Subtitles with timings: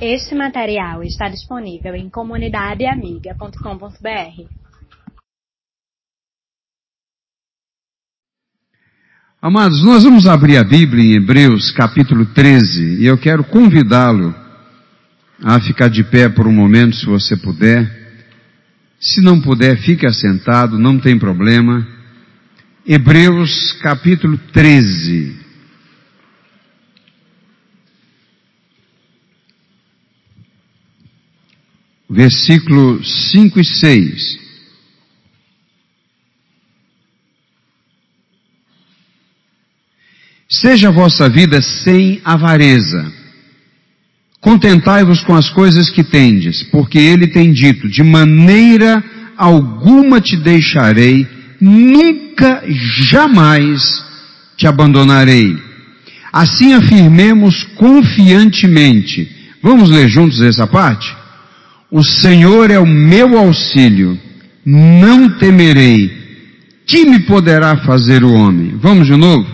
[0.00, 4.44] Este material está disponível em comunidadeamiga.com.br.
[9.40, 14.34] Amados, nós vamos abrir a Bíblia em Hebreus capítulo 13 e eu quero convidá-lo
[15.42, 17.90] a ficar de pé por um momento, se você puder.
[19.00, 21.86] Se não puder, fique assentado, não tem problema.
[22.86, 25.45] Hebreus capítulo 13.
[32.08, 34.46] Versículo 5 e 6.
[40.48, 43.12] Seja a vossa vida sem avareza.
[44.40, 49.02] Contentai-vos com as coisas que tendes, porque ele tem dito: de maneira
[49.36, 51.26] alguma te deixarei,
[51.60, 53.82] nunca, jamais
[54.56, 55.56] te abandonarei.
[56.32, 59.28] Assim afirmemos confiantemente.
[59.60, 61.12] Vamos ler juntos essa parte?
[61.96, 64.18] O Senhor é o meu auxílio,
[64.66, 66.12] não temerei.
[66.86, 68.74] Que me poderá fazer o homem?
[68.78, 69.46] Vamos de novo?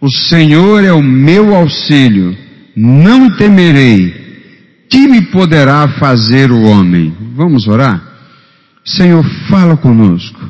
[0.00, 2.36] O Senhor é o meu auxílio,
[2.76, 4.14] não temerei.
[4.88, 7.12] Que me poderá fazer o homem?
[7.34, 8.00] Vamos orar?
[8.84, 10.48] Senhor, fala conosco.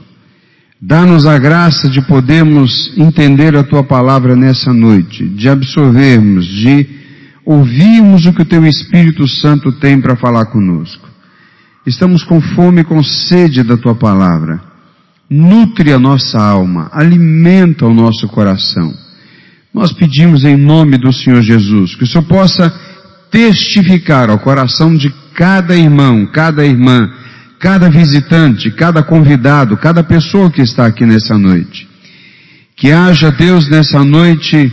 [0.79, 7.00] Dá-nos a graça de podermos entender a tua palavra nessa noite, de absorvermos, de
[7.51, 11.09] ouvirmos o que o teu Espírito Santo tem para falar conosco.
[11.85, 14.61] Estamos com fome e com sede da tua palavra.
[15.29, 18.95] Nutre a nossa alma, alimenta o nosso coração.
[19.75, 22.73] Nós pedimos em nome do Senhor Jesus que o Senhor possa
[23.33, 27.11] testificar ao coração de cada irmão, cada irmã,
[27.59, 31.89] cada visitante, cada convidado, cada pessoa que está aqui nessa noite.
[32.77, 34.73] Que haja, Deus, nessa noite,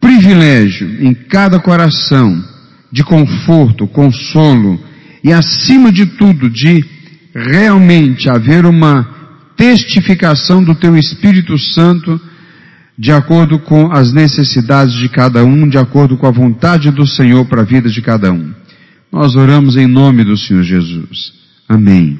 [0.00, 2.42] privilégio em cada coração
[2.90, 4.80] de conforto, consolo
[5.22, 6.84] e, acima de tudo, de
[7.34, 9.16] realmente haver uma
[9.56, 12.20] testificação do Teu Espírito Santo
[12.98, 17.44] de acordo com as necessidades de cada um, de acordo com a vontade do Senhor
[17.44, 18.52] para a vida de cada um.
[19.12, 21.32] Nós oramos em nome do Senhor Jesus.
[21.68, 22.18] Amém.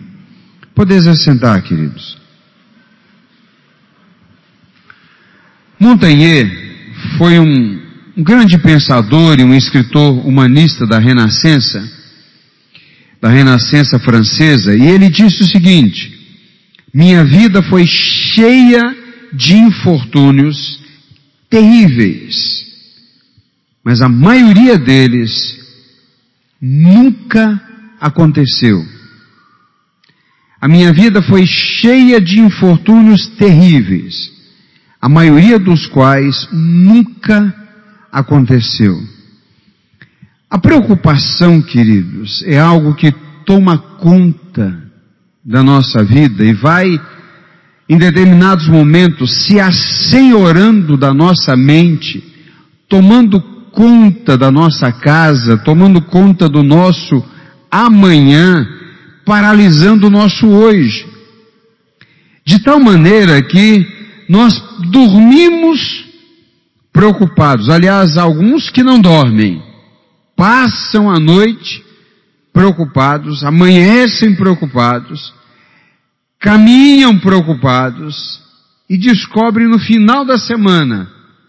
[0.75, 2.17] Podeis assentar, queridos.
[5.81, 6.68] Montaigne
[7.17, 7.81] foi um,
[8.17, 11.89] um grande pensador e um escritor humanista da Renascença,
[13.21, 16.13] da Renascença francesa, e ele disse o seguinte:
[16.93, 18.97] Minha vida foi cheia
[19.33, 20.81] de infortúnios
[21.51, 22.67] terríveis,
[23.85, 25.59] mas a maioria deles
[26.61, 27.61] nunca
[28.01, 28.85] aconteceu.
[30.61, 34.38] A minha vida foi cheia de infortúnios terríveis,
[35.01, 37.55] a maioria dos quais nunca
[38.11, 38.97] aconteceu.
[40.51, 43.13] A preocupação, queridos, é algo que
[43.45, 44.83] toma conta
[45.45, 47.01] da nossa vida e vai
[47.89, 52.23] em determinados momentos, se assenhorando da nossa mente,
[52.87, 53.41] tomando
[53.73, 57.25] conta da nossa casa, tomando conta do nosso
[57.71, 58.69] amanhã,
[59.25, 61.07] paralisando o nosso hoje.
[62.45, 63.87] De tal maneira que
[64.29, 66.07] nós dormimos
[66.93, 67.69] preocupados.
[67.69, 69.63] Aliás, alguns que não dormem,
[70.37, 71.85] passam a noite
[72.53, 75.33] preocupados, amanhecem preocupados,
[76.41, 78.43] caminham preocupados
[78.89, 81.09] e descobrem no final da semana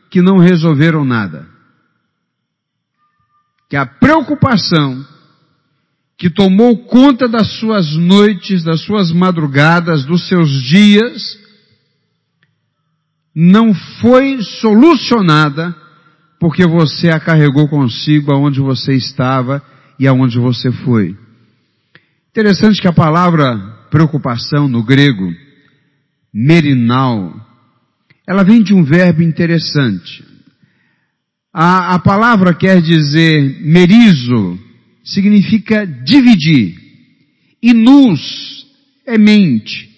[0.10, 1.48] que não resolveram nada.
[3.70, 5.06] Que a preocupação
[6.18, 11.40] que tomou conta das suas noites, das suas madrugadas, dos seus dias,
[13.36, 15.76] não foi solucionada
[16.40, 19.62] porque você a carregou consigo aonde você estava
[20.00, 21.16] e aonde você foi.
[22.32, 23.58] Interessante que a palavra
[23.90, 25.34] preocupação no grego,
[26.34, 27.34] merinal,
[28.28, 30.24] ela vem de um verbo interessante.
[31.54, 34.58] A, a palavra quer dizer merizo,
[35.04, 36.78] significa dividir.
[37.62, 38.68] E nus
[39.06, 39.89] é mente.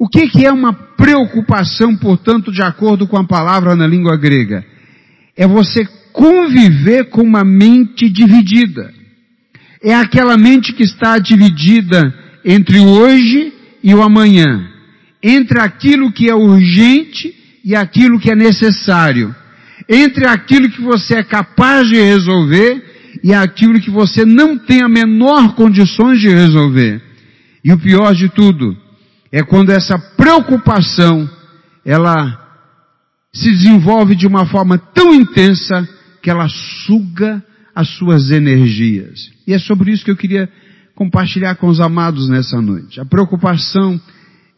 [0.00, 4.64] O que, que é uma preocupação, portanto, de acordo com a palavra na língua grega?
[5.36, 8.94] É você conviver com uma mente dividida.
[9.84, 13.52] É aquela mente que está dividida entre o hoje
[13.84, 14.66] e o amanhã,
[15.22, 19.36] entre aquilo que é urgente e aquilo que é necessário,
[19.86, 22.82] entre aquilo que você é capaz de resolver
[23.22, 27.02] e aquilo que você não tem a menor condições de resolver.
[27.62, 28.79] E o pior de tudo
[29.32, 31.28] é quando essa preocupação
[31.84, 32.38] ela
[33.32, 35.88] se desenvolve de uma forma tão intensa
[36.22, 36.48] que ela
[36.86, 37.42] suga
[37.74, 39.30] as suas energias.
[39.46, 40.48] E é sobre isso que eu queria
[40.94, 43.00] compartilhar com os amados nessa noite.
[43.00, 44.00] A preocupação,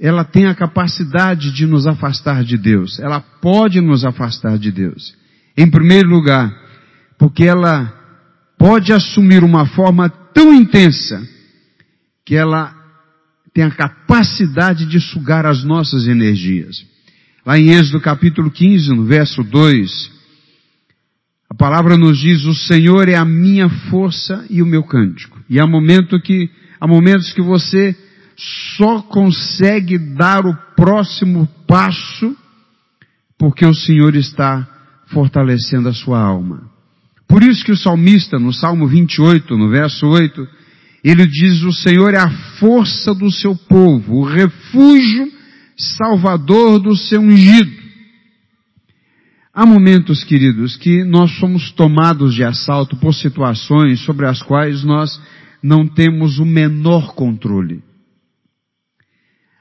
[0.01, 2.99] ela tem a capacidade de nos afastar de Deus.
[2.99, 5.15] Ela pode nos afastar de Deus.
[5.57, 6.53] Em primeiro lugar,
[7.19, 7.93] porque ela
[8.59, 11.23] pode assumir uma forma tão intensa
[12.25, 12.75] que ela
[13.55, 16.85] tem a capacidade de sugar as nossas energias.
[17.45, 20.11] Lá em Êxodo capítulo 15, no verso 2,
[21.51, 25.39] a palavra nos diz, o Senhor é a minha força e o meu cântico.
[25.51, 26.49] E há, momento que,
[26.81, 27.95] há momentos que você
[28.77, 32.37] só consegue dar o próximo passo
[33.39, 34.67] porque o Senhor está
[35.09, 36.71] fortalecendo a sua alma.
[37.29, 40.47] Por isso que o salmista, no Salmo 28, no verso 8,
[41.11, 45.33] ele diz, o Senhor é a força do seu povo, o refúgio
[45.77, 47.83] salvador do seu ungido.
[49.55, 55.21] Há momentos, queridos, que nós somos tomados de assalto por situações sobre as quais nós
[55.63, 57.83] não temos o menor controle.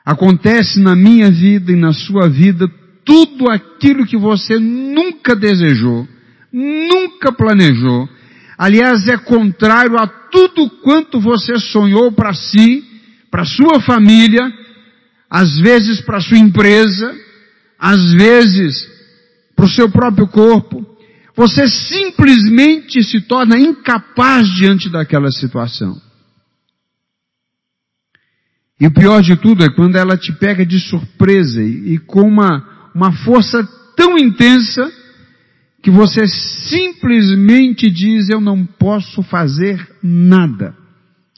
[0.06, 2.68] Acontece na minha vida e na sua vida
[3.04, 6.08] tudo aquilo que você nunca desejou,
[6.52, 8.08] nunca planejou.
[8.62, 12.86] Aliás, é contrário a tudo quanto você sonhou para si,
[13.32, 14.54] para sua família,
[15.28, 17.12] às vezes para sua empresa,
[17.80, 18.88] às vezes
[19.56, 20.86] para o seu próprio corpo,
[21.36, 26.00] você simplesmente se torna incapaz diante daquela situação.
[28.80, 32.22] E o pior de tudo é quando ela te pega de surpresa e, e com
[32.22, 33.68] uma, uma força
[33.98, 35.01] tão intensa
[35.82, 40.76] que você simplesmente diz: Eu não posso fazer nada.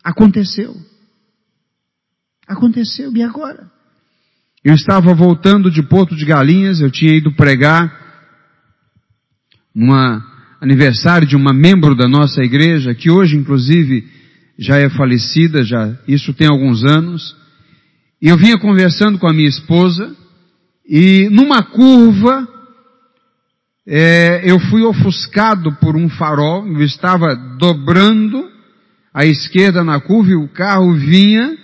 [0.03, 0.75] Aconteceu.
[2.47, 3.71] Aconteceu, e agora?
[4.63, 8.01] Eu estava voltando de Porto de Galinhas, eu tinha ido pregar
[9.73, 9.93] num
[10.61, 14.07] aniversário de uma membro da nossa igreja, que hoje inclusive
[14.57, 17.35] já é falecida, já, isso tem alguns anos,
[18.21, 20.15] e eu vinha conversando com a minha esposa,
[20.87, 22.47] e numa curva,
[23.85, 28.49] é, eu fui ofuscado por um farol, eu estava dobrando
[29.13, 31.57] à esquerda na curva e o carro vinha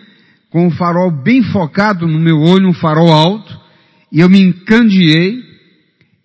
[0.50, 3.57] com o farol bem focado no meu olho, um farol alto,
[4.12, 5.39] e eu me encandeei,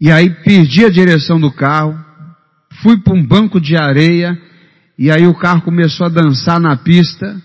[0.00, 1.96] e aí perdi a direção do carro,
[2.82, 4.36] fui para um banco de areia,
[4.98, 7.40] e aí o carro começou a dançar na pista,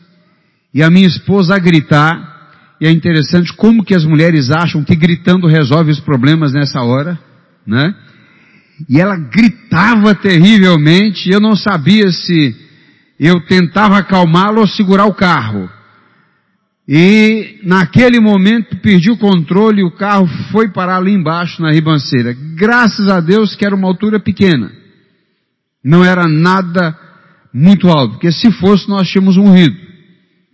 [0.74, 4.96] e a minha esposa a gritar, e é interessante como que as mulheres acham que
[4.96, 7.20] gritando resolve os problemas nessa hora,
[7.68, 7.94] né?
[8.88, 12.56] E ela gritava terrivelmente, eu não sabia se
[13.20, 15.70] eu tentava acalmá-la ou segurar o carro.
[16.88, 22.36] E naquele momento perdi o controle e o carro foi parar ali embaixo na ribanceira.
[22.56, 24.72] Graças a Deus que era uma altura pequena.
[25.84, 26.98] Não era nada
[27.54, 29.76] muito alto, porque se fosse nós tínhamos morrido.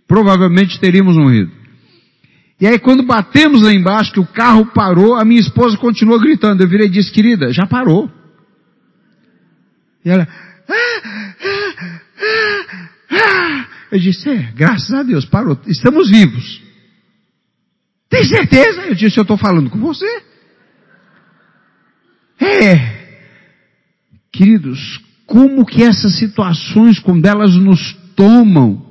[0.06, 1.50] Provavelmente teríamos morrido.
[2.60, 6.62] E aí quando batemos lá embaixo, que o carro parou, a minha esposa continuou gritando.
[6.62, 8.10] Eu virei e disse, querida, já parou.
[10.06, 10.28] E ela,
[10.68, 15.58] ah, ah, ah, eu disse, é, graças a Deus, parou.
[15.66, 16.62] Estamos vivos.
[18.08, 18.82] Tem certeza?
[18.82, 20.06] Eu disse, eu estou falando com você.
[22.40, 23.18] É.
[24.32, 28.86] Queridos, como que essas situações, quando elas nos tomam,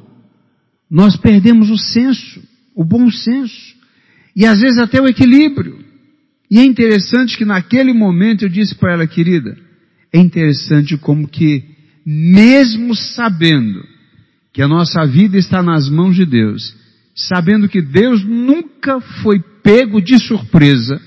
[0.92, 2.44] nós perdemos o senso,
[2.75, 3.74] o bom senso.
[4.36, 5.80] E às vezes até o equilíbrio.
[6.51, 9.63] E é interessante que naquele momento eu disse para ela, querida,
[10.16, 11.62] é interessante como que,
[12.06, 13.84] mesmo sabendo
[14.54, 16.74] que a nossa vida está nas mãos de Deus,
[17.14, 21.02] sabendo que Deus nunca foi pego de surpresa,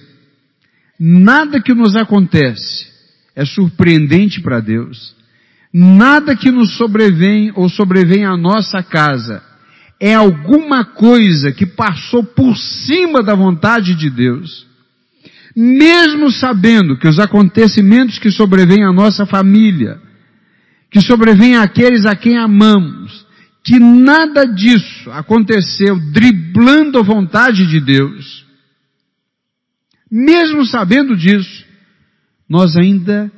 [1.00, 2.86] nada que nos acontece
[3.34, 5.16] é surpreendente para Deus,
[5.72, 9.42] nada que nos sobrevém ou sobrevém à nossa casa
[9.98, 14.67] é alguma coisa que passou por cima da vontade de Deus,
[15.60, 20.00] mesmo sabendo que os acontecimentos que sobrevêm à nossa família,
[20.88, 23.26] que sobrevêm àqueles a quem amamos,
[23.64, 28.46] que nada disso aconteceu driblando a vontade de Deus,
[30.08, 31.64] mesmo sabendo disso,
[32.48, 33.28] nós ainda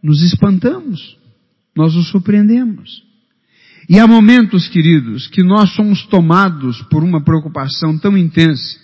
[0.00, 1.18] nos espantamos,
[1.76, 3.02] nós nos surpreendemos.
[3.90, 8.78] E há momentos, queridos, que nós somos tomados por uma preocupação tão intensa,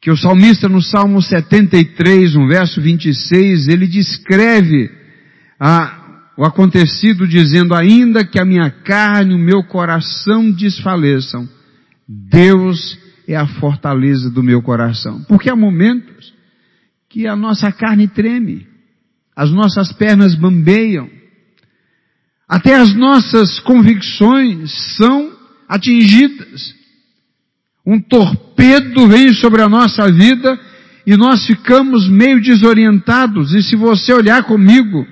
[0.00, 4.90] que o salmista no Salmo 73, no verso 26, ele descreve
[5.58, 11.48] a, o acontecido dizendo, ainda que a minha carne e o meu coração desfaleçam,
[12.08, 15.22] Deus é a fortaleza do meu coração.
[15.28, 16.32] Porque há momentos
[17.08, 18.66] que a nossa carne treme,
[19.36, 21.10] as nossas pernas bambeiam,
[22.48, 25.36] Até as nossas convicções são
[25.68, 26.77] atingidas.
[27.90, 30.60] Um torpedo vem sobre a nossa vida
[31.06, 33.54] e nós ficamos meio desorientados.
[33.54, 35.06] E se você olhar comigo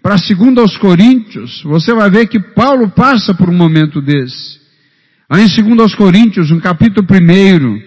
[0.00, 4.60] para 2 aos Coríntios, você vai ver que Paulo passa por um momento desse.
[5.28, 7.80] Aí em 2 aos Coríntios, no capítulo 1,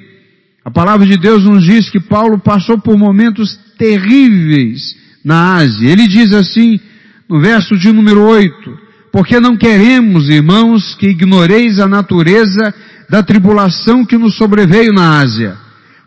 [0.66, 5.90] a palavra de Deus nos diz que Paulo passou por momentos terríveis na Ásia.
[5.90, 6.82] Ele diz assim,
[7.30, 8.78] no verso de número 8,
[9.10, 12.76] porque não queremos, irmãos, que ignoreis a natureza
[13.10, 15.58] da tribulação que nos sobreveio na Ásia,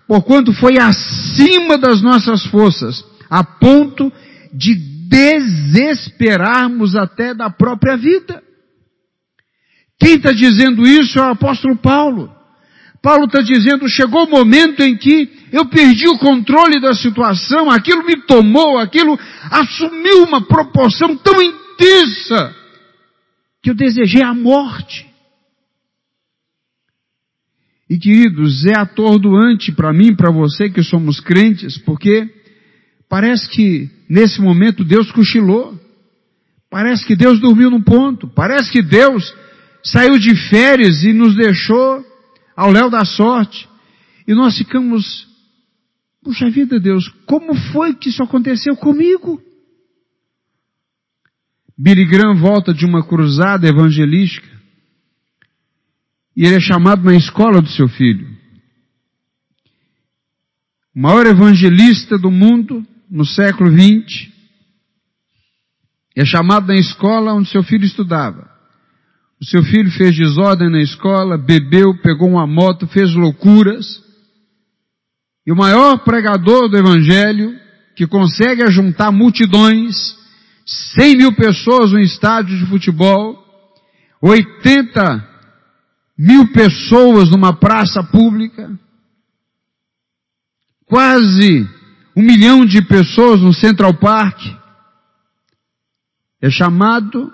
[0.07, 4.13] porquanto foi acima das nossas forças, a ponto
[4.53, 4.75] de
[5.09, 8.43] desesperarmos até da própria vida.
[9.99, 12.31] Quem está dizendo isso é o apóstolo Paulo.
[13.03, 18.05] Paulo está dizendo, chegou o momento em que eu perdi o controle da situação, aquilo
[18.05, 19.19] me tomou, aquilo
[19.51, 22.55] assumiu uma proporção tão intensa
[23.63, 25.07] que eu desejei a morte.
[27.89, 32.29] E queridos, é atordoante para mim, para você que somos crentes, porque
[33.09, 35.79] parece que nesse momento Deus cochilou.
[36.69, 38.27] Parece que Deus dormiu num ponto.
[38.27, 39.33] Parece que Deus
[39.85, 42.05] saiu de férias e nos deixou
[42.57, 43.69] ao léu da sorte.
[44.27, 45.29] E nós ficamos,
[46.25, 49.41] puxa vida Deus, como foi que isso aconteceu comigo?
[51.79, 54.56] Billy Graham volta de uma cruzada evangelística
[56.37, 58.29] e ele é chamado na escola do seu filho.
[60.95, 64.29] O maior evangelista do mundo no século XX
[66.15, 68.51] é chamado na escola onde seu filho estudava.
[69.41, 74.03] O seu filho fez desordem na escola, bebeu, pegou uma moto, fez loucuras.
[75.47, 77.55] E o maior pregador do evangelho,
[77.95, 80.17] que consegue ajuntar multidões,
[80.99, 83.39] 100 mil pessoas no estádio de futebol,
[84.23, 85.36] 80
[86.17, 88.79] mil pessoas numa praça pública,
[90.87, 91.69] quase
[92.17, 94.41] um milhão de pessoas no Central Park,
[96.41, 97.33] é chamado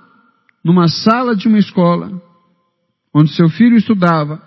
[0.65, 2.11] numa sala de uma escola,
[3.15, 4.43] onde seu filho estudava,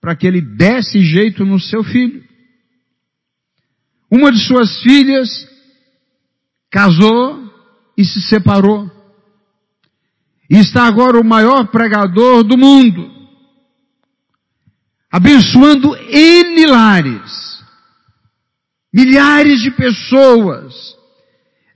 [0.00, 2.24] para que ele desse jeito no seu filho.
[4.10, 5.28] Uma de suas filhas
[6.70, 7.52] casou
[7.96, 8.90] e se separou.
[10.50, 13.11] E está agora o maior pregador do mundo,
[15.12, 17.62] abençoando N lares,
[18.90, 20.96] milhares de pessoas,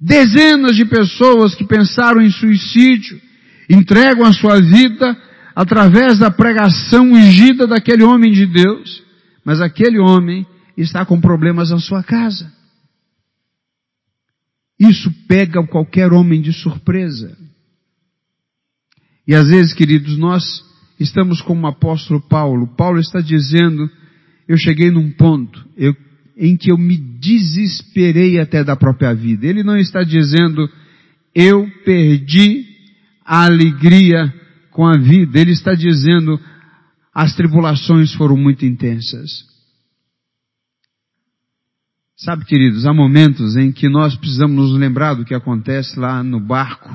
[0.00, 3.21] dezenas de pessoas que pensaram em suicídio,
[3.69, 5.14] entregam a sua vida
[5.55, 9.02] através da pregação ungida daquele homem de Deus,
[9.45, 12.50] mas aquele homem está com problemas na sua casa.
[14.78, 17.37] Isso pega qualquer homem de surpresa.
[19.26, 20.65] E às vezes, queridos, nós
[20.98, 22.74] estamos como o apóstolo Paulo.
[22.76, 23.90] Paulo está dizendo,
[24.48, 25.94] eu cheguei num ponto eu,
[26.36, 29.46] em que eu me desesperei até da própria vida.
[29.46, 30.68] Ele não está dizendo,
[31.34, 32.64] eu perdi
[33.24, 34.32] a alegria
[34.70, 35.38] com a vida.
[35.38, 36.38] Ele está dizendo,
[37.14, 39.44] as tribulações foram muito intensas.
[42.18, 46.40] Sabe, queridos, há momentos em que nós precisamos nos lembrar do que acontece lá no
[46.40, 46.88] barco,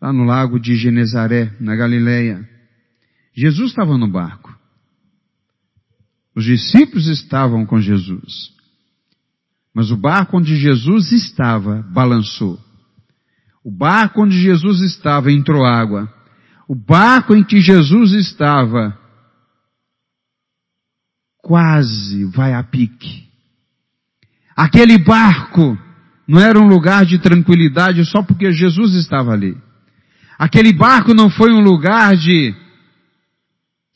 [0.00, 2.48] lá no lago de Genezaré, na Galileia.
[3.38, 4.52] Jesus estava no barco.
[6.34, 8.52] Os discípulos estavam com Jesus.
[9.72, 12.58] Mas o barco onde Jesus estava balançou.
[13.62, 16.12] O barco onde Jesus estava entrou água.
[16.66, 18.98] O barco em que Jesus estava
[21.40, 23.28] quase vai a pique.
[24.56, 25.78] Aquele barco
[26.26, 29.56] não era um lugar de tranquilidade só porque Jesus estava ali.
[30.36, 32.52] Aquele barco não foi um lugar de,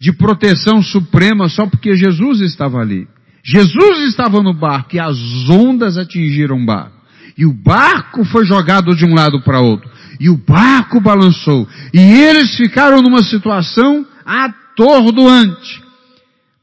[0.02, 3.06] de proteção suprema só porque Jesus estava ali.
[3.44, 5.16] Jesus estava no barco e as
[5.48, 7.00] ondas atingiram o barco.
[7.38, 9.88] E o barco foi jogado de um lado para outro.
[10.18, 11.68] E o barco balançou.
[11.94, 15.80] E eles ficaram numa situação atordoante.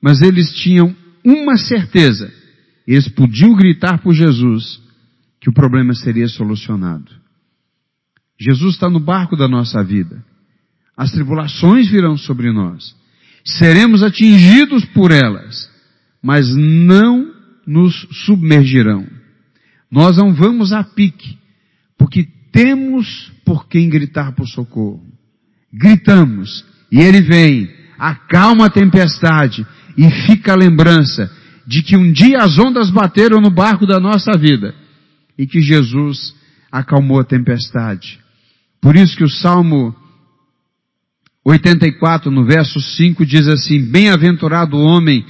[0.01, 0.93] Mas eles tinham
[1.24, 2.31] uma certeza
[2.93, 4.81] eles podiam gritar por Jesus
[5.39, 7.12] que o problema seria solucionado.
[8.39, 10.25] Jesus está no barco da nossa vida.
[10.98, 12.96] As tribulações virão sobre nós.
[13.58, 15.70] Seremos atingidos por elas,
[16.22, 17.34] mas não
[17.65, 19.08] nos submergirão.
[19.91, 21.38] Nós não vamos a pique,
[21.98, 25.03] porque temos por quem gritar por socorro.
[25.74, 29.65] Gritamos, e ele vem, acalma a tempestade,
[29.98, 31.32] e fica a lembrança
[31.65, 34.74] de que um dia as ondas bateram no barco da nossa vida
[35.38, 36.36] e que Jesus
[36.72, 38.20] acalmou a tempestade.
[38.82, 39.96] Por isso que o Salmo
[41.50, 45.25] 84, no verso 5, diz assim, Bem-aventurado o homem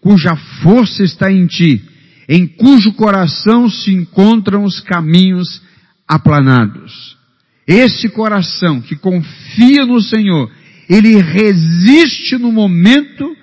[0.00, 1.82] cuja força está em ti,
[2.28, 5.62] em cujo coração se encontram os caminhos
[6.06, 7.16] aplanados.
[7.66, 10.50] Esse coração que confia no Senhor,
[10.88, 13.34] ele resiste no momento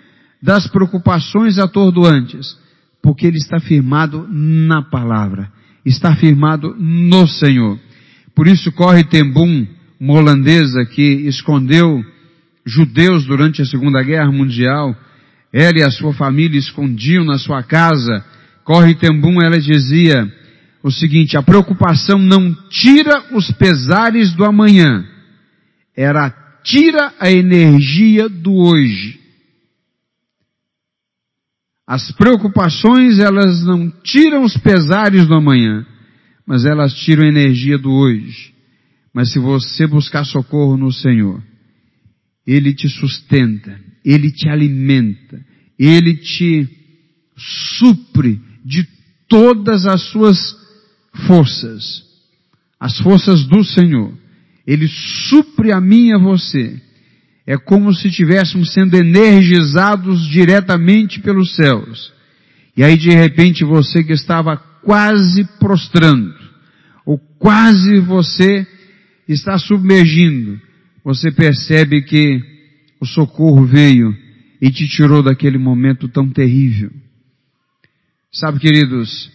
[0.42, 2.58] das preocupações atordoantes,
[3.02, 5.52] porque ele está firmado na palavra,
[5.84, 7.80] está firmado no Senhor.
[8.36, 9.68] Por isso corre Tembum,
[10.00, 12.04] uma holandesa que escondeu
[12.65, 14.96] judeus durante a Segunda Guerra Mundial,
[15.51, 18.24] ela e a sua família escondiam na sua casa,
[18.63, 20.32] corre Tembum, ela dizia
[20.84, 25.06] o seguinte, a preocupação não tira os pesares do amanhã,
[25.96, 26.30] era
[26.63, 29.20] tira a energia do hoje.
[31.86, 35.86] As preocupações, elas não tiram os pesares do amanhã,
[36.46, 38.53] mas elas tiram a energia do hoje.
[39.13, 41.44] Mas se você buscar socorro no Senhor,
[42.46, 45.40] Ele te sustenta, Ele te alimenta,
[45.78, 46.68] Ele te
[47.78, 48.88] supre de
[49.28, 50.56] todas as suas
[51.28, 52.04] forças,
[52.80, 54.14] as forças do Senhor.
[54.66, 56.80] Ele supre a mim e a você.
[57.46, 62.14] É como se estivéssemos sendo energizados diretamente pelos céus.
[62.78, 66.34] E aí de repente você que estava quase prostrando,
[67.06, 68.66] ou quase você
[69.28, 70.60] está submergindo,
[71.03, 72.41] você percebe que
[73.00, 74.15] o socorro veio
[74.62, 76.91] e te tirou daquele momento tão terrível.
[78.31, 79.31] Sabe, queridos,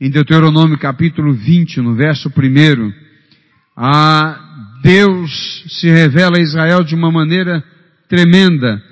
[0.00, 2.92] em Deuteronômio capítulo 20, no verso 1,
[3.76, 7.64] a Deus se revela a Israel de uma maneira
[8.08, 8.82] tremenda.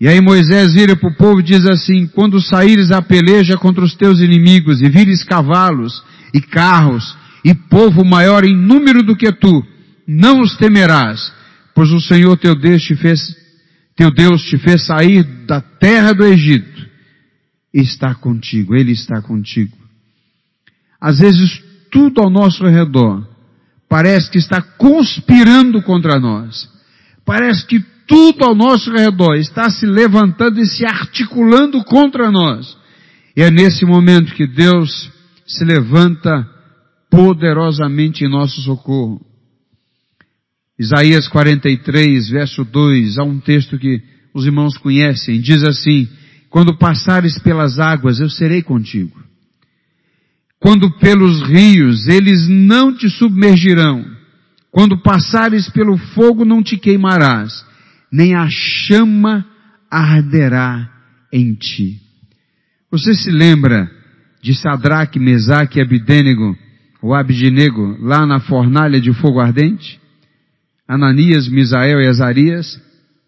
[0.00, 3.84] E aí Moisés vira para o povo e diz assim, quando saíres a peleja contra
[3.84, 6.02] os teus inimigos e vires cavalos
[6.32, 9.64] e carros e povo maior em número do que tu,
[10.06, 11.32] não os temerás,
[11.80, 13.34] pois o Senhor teu Deus te fez,
[13.96, 16.86] teu Deus te fez sair da terra do Egito
[17.72, 19.74] está contigo, Ele está contigo.
[21.00, 23.26] Às vezes tudo ao nosso redor
[23.88, 26.68] parece que está conspirando contra nós.
[27.24, 32.76] Parece que tudo ao nosso redor está se levantando e se articulando contra nós.
[33.34, 35.10] E é nesse momento que Deus
[35.46, 36.46] se levanta
[37.10, 39.29] poderosamente em nosso socorro.
[40.80, 44.00] Isaías 43, verso 2, há um texto que
[44.32, 46.08] os irmãos conhecem, diz assim,
[46.48, 49.22] quando passares pelas águas, eu serei contigo.
[50.58, 54.06] Quando pelos rios, eles não te submergirão.
[54.70, 57.62] Quando passares pelo fogo, não te queimarás,
[58.10, 59.44] nem a chama
[59.90, 60.90] arderá
[61.30, 62.00] em ti.
[62.90, 63.90] Você se lembra
[64.40, 66.56] de Sadraque, Mesaque e Abidênego,
[67.02, 70.00] ou Abidnego, lá na fornalha de fogo ardente?
[70.90, 72.76] Ananias, Misael e Azarias?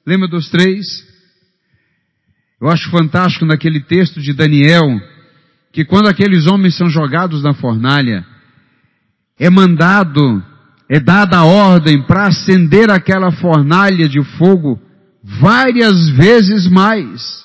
[0.05, 1.07] Lembra dos três?
[2.61, 5.01] Eu acho fantástico naquele texto de Daniel,
[5.73, 8.27] que quando aqueles homens são jogados na fornalha,
[9.39, 10.43] é mandado,
[10.91, 14.81] é dada a ordem para acender aquela fornalha de fogo
[15.23, 17.45] várias vezes mais.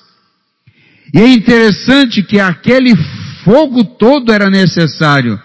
[1.14, 2.96] E é interessante que aquele
[3.44, 5.40] fogo todo era necessário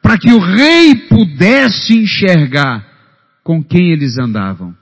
[0.00, 2.91] para que o rei pudesse enxergar
[3.42, 4.74] com quem eles andavam.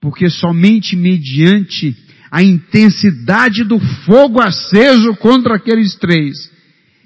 [0.00, 1.96] Porque somente mediante
[2.30, 6.50] a intensidade do fogo aceso contra aqueles três,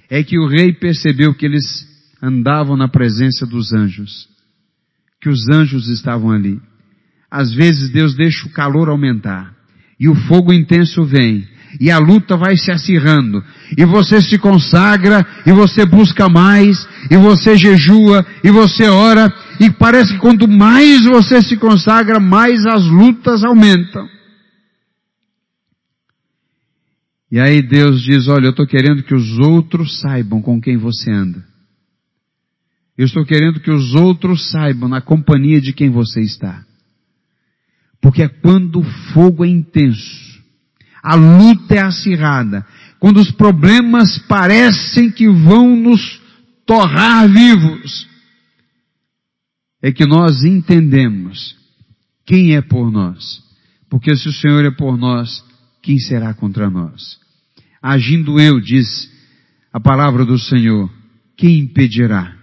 [0.08, 1.86] é que o rei percebeu que eles
[2.22, 4.26] andavam na presença dos anjos,
[5.20, 6.58] que os anjos estavam ali.
[7.30, 9.54] Às vezes Deus deixa o calor aumentar,
[10.00, 11.46] e o fogo intenso vem,
[11.78, 13.44] e a luta vai se acirrando,
[13.76, 19.70] e você se consagra, e você busca mais, e você jejua, e você ora, e
[19.70, 24.08] parece que quanto mais você se consagra, mais as lutas aumentam.
[27.30, 31.10] E aí Deus diz, olha, eu estou querendo que os outros saibam com quem você
[31.10, 31.44] anda.
[32.96, 36.64] Eu estou querendo que os outros saibam na companhia de quem você está.
[38.00, 40.40] Porque é quando o fogo é intenso,
[41.02, 42.64] a luta é acirrada,
[42.98, 46.20] quando os problemas parecem que vão nos
[46.66, 48.08] torrar vivos,
[49.82, 51.56] é que nós entendemos
[52.26, 53.42] quem é por nós.
[53.88, 55.42] Porque se o Senhor é por nós,
[55.82, 57.18] quem será contra nós?
[57.80, 59.10] Agindo eu, diz
[59.72, 60.90] a palavra do Senhor,
[61.36, 62.36] quem impedirá?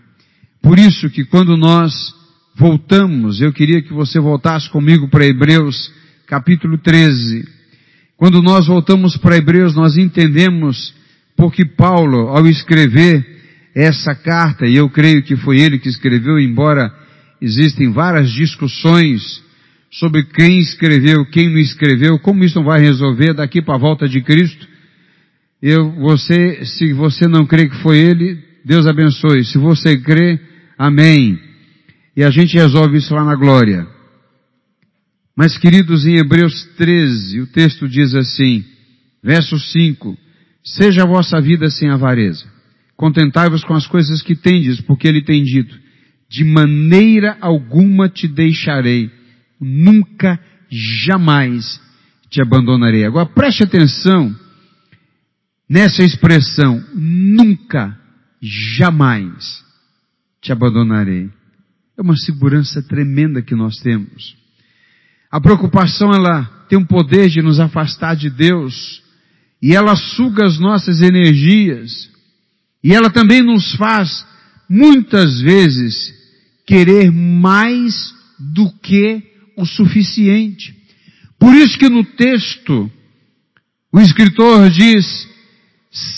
[0.62, 2.14] Por isso que quando nós
[2.56, 5.92] voltamos, eu queria que você voltasse comigo para Hebreus
[6.26, 7.48] capítulo 13.
[8.18, 10.96] Quando nós voltamos para Hebreus, nós entendemos
[11.36, 13.24] porque Paulo, ao escrever
[13.76, 16.92] essa carta, e eu creio que foi ele que escreveu, embora
[17.42, 19.44] existem várias discussões
[19.92, 24.08] sobre quem escreveu, quem não escreveu, como isso não vai resolver daqui para a volta
[24.08, 24.68] de Cristo.
[25.62, 29.46] Eu, você, se você não crê que foi ele, Deus abençoe.
[29.46, 30.40] Se você crê,
[30.78, 31.40] amém.
[32.16, 33.88] E a gente resolve isso lá na glória.
[35.36, 38.64] Mas queridos, em Hebreus 13, o texto diz assim,
[39.22, 40.18] verso 5,
[40.64, 42.46] seja a vossa vida sem avareza.
[42.96, 45.78] Contentai-vos com as coisas que tendes, porque ele tem dito,
[46.30, 49.12] de maneira alguma te deixarei,
[49.60, 51.80] nunca, jamais
[52.30, 53.06] te abandonarei.
[53.06, 54.36] Agora preste atenção
[55.70, 57.98] nessa expressão, nunca,
[58.42, 59.64] jamais
[60.42, 61.30] te abandonarei.
[61.98, 64.36] É uma segurança tremenda que nós temos.
[65.32, 69.02] A preocupação, ela tem o poder de nos afastar de Deus,
[69.62, 72.10] e ela suga as nossas energias,
[72.84, 74.26] e ela também nos faz,
[74.70, 76.14] muitas vezes,
[76.66, 79.22] querer mais do que
[79.58, 80.76] o suficiente.
[81.40, 82.90] Por isso que no texto,
[83.92, 85.28] o escritor diz,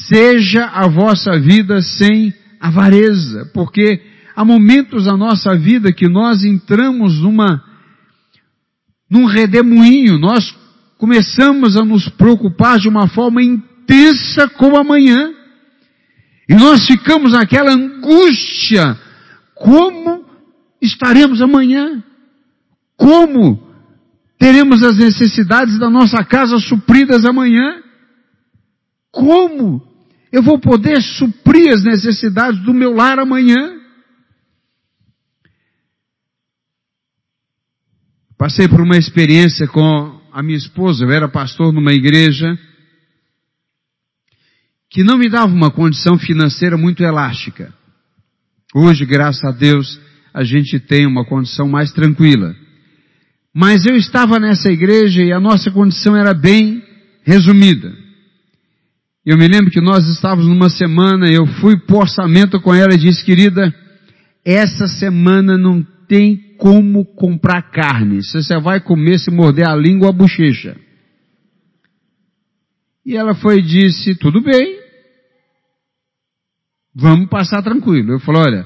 [0.08, 4.02] seja a vossa vida sem avareza, porque
[4.36, 7.64] há momentos na nossa vida que nós entramos numa
[9.10, 10.54] num redemoinho, nós
[10.98, 15.34] começamos a nos preocupar de uma forma intensa com o amanhã.
[16.50, 18.98] E nós ficamos naquela angústia.
[19.54, 20.26] Como
[20.82, 22.04] estaremos amanhã?
[22.96, 23.68] Como
[24.40, 27.84] teremos as necessidades da nossa casa supridas amanhã?
[29.12, 29.82] Como
[30.32, 33.78] eu vou poder suprir as necessidades do meu lar amanhã?
[38.38, 42.58] Passei por uma experiência com a minha esposa, eu era pastor numa igreja
[44.98, 47.72] que não me dava uma condição financeira muito elástica.
[48.74, 50.02] Hoje, graças a Deus,
[50.34, 52.56] a gente tem uma condição mais tranquila.
[53.54, 56.82] Mas eu estava nessa igreja e a nossa condição era bem
[57.24, 57.94] resumida.
[59.24, 62.98] Eu me lembro que nós estávamos numa semana, eu fui por orçamento com ela e
[62.98, 63.72] disse, querida,
[64.44, 68.24] essa semana não tem como comprar carne.
[68.24, 70.76] Você vai comer se morder a língua ou a bochecha.
[73.06, 74.87] E ela foi e disse, tudo bem.
[77.00, 78.14] Vamos passar tranquilo.
[78.14, 78.66] Eu falei, olha,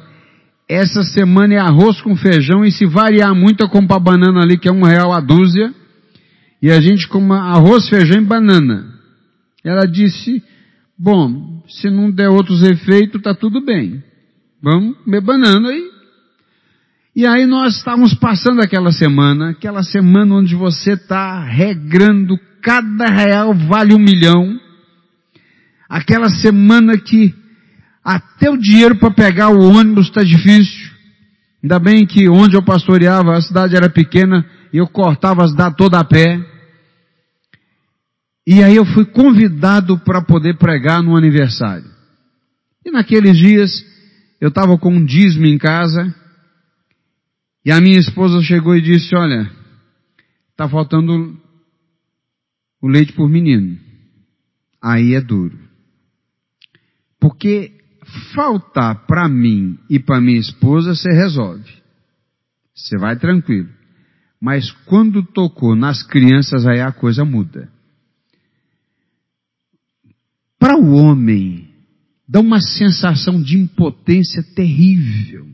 [0.69, 4.57] essa semana é arroz com feijão e se variar muito eu compro a banana ali
[4.57, 5.73] que é um real a dúzia.
[6.61, 8.87] E a gente come arroz, feijão e banana.
[9.65, 10.41] Ela disse,
[10.97, 14.01] bom, se não der outros efeitos, tá tudo bem.
[14.63, 15.91] Vamos comer banana aí.
[17.13, 23.53] E aí nós estávamos passando aquela semana, aquela semana onde você está regrando, cada real
[23.53, 24.57] vale um milhão.
[25.89, 27.40] Aquela semana que
[28.03, 30.91] até o dinheiro para pegar o ônibus está difícil.
[31.63, 35.75] Ainda bem que onde eu pastoreava, a cidade era pequena, e eu cortava a cidade
[35.77, 36.43] toda a pé.
[38.47, 41.89] E aí eu fui convidado para poder pregar no aniversário.
[42.83, 43.71] E naqueles dias,
[44.39, 46.13] eu estava com um dízimo em casa,
[47.63, 49.51] e a minha esposa chegou e disse, olha,
[50.49, 51.39] está faltando
[52.81, 53.77] o leite por menino.
[54.81, 55.59] Aí é duro.
[57.19, 57.80] Porque
[58.33, 61.69] faltar para mim e para minha esposa, você resolve.
[62.75, 63.69] Você vai tranquilo.
[64.39, 67.69] Mas quando tocou nas crianças, aí a coisa muda.
[70.57, 71.69] Para o homem,
[72.27, 75.47] dá uma sensação de impotência terrível.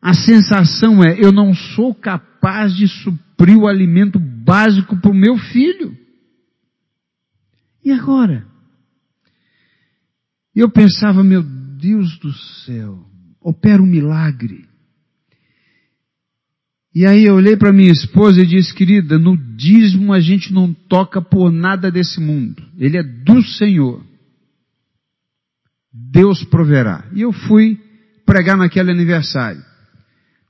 [0.00, 5.36] A sensação é, eu não sou capaz de suprir o alimento básico para o meu
[5.36, 5.96] filho.
[7.84, 8.51] E agora?
[10.54, 13.04] E eu pensava, meu Deus do céu,
[13.40, 14.66] opera um milagre.
[16.94, 20.74] E aí eu olhei para minha esposa e disse, querida, no dízimo a gente não
[20.74, 22.62] toca por nada desse mundo.
[22.78, 24.04] Ele é do Senhor.
[25.92, 27.08] Deus proverá.
[27.14, 27.80] E eu fui
[28.26, 29.62] pregar naquele aniversário.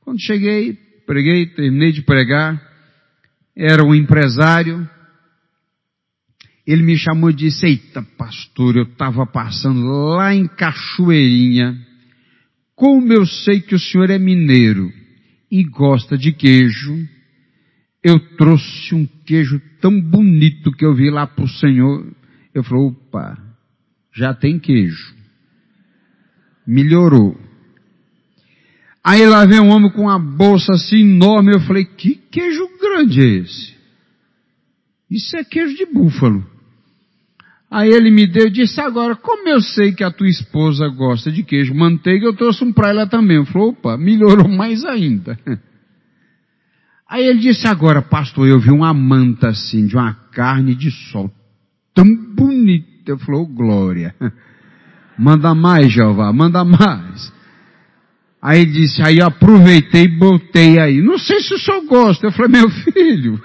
[0.01, 2.61] Quando cheguei, preguei, terminei de pregar,
[3.57, 4.89] era um empresário,
[6.67, 11.77] ele me chamou e disse, eita pastor, eu estava passando lá em Cachoeirinha,
[12.75, 14.93] como eu sei que o senhor é mineiro
[15.51, 16.97] e gosta de queijo,
[18.03, 22.13] eu trouxe um queijo tão bonito que eu vi lá para o senhor.
[22.53, 23.39] Eu falei, opa,
[24.13, 25.15] já tem queijo.
[26.67, 27.39] Melhorou.
[29.05, 31.53] Aí lá vem um homem com uma bolsa assim enorme.
[31.55, 33.75] Eu falei, que queijo grande é esse?
[35.11, 36.52] Isso é queijo de búfalo.
[37.73, 41.33] Aí ele me deu e disse, agora, como eu sei que a tua esposa gosta
[41.33, 43.39] de queijo manteiga, eu trouxe um para ela também.
[43.39, 45.39] Eu falei, opa, melhorou mais ainda.
[47.09, 51.33] Aí ele disse, agora, pastor, eu vi uma manta assim, de uma carne de sol,
[51.95, 52.05] tão
[52.35, 53.11] bonita.
[53.11, 54.15] Eu falei, oh, glória.
[55.19, 57.33] Manda mais, Jeová, manda mais.
[58.41, 61.01] Aí disse, aí eu aproveitei e botei aí.
[61.01, 62.27] Não sei se o senhor gosta.
[62.27, 63.41] Eu falei, meu filho,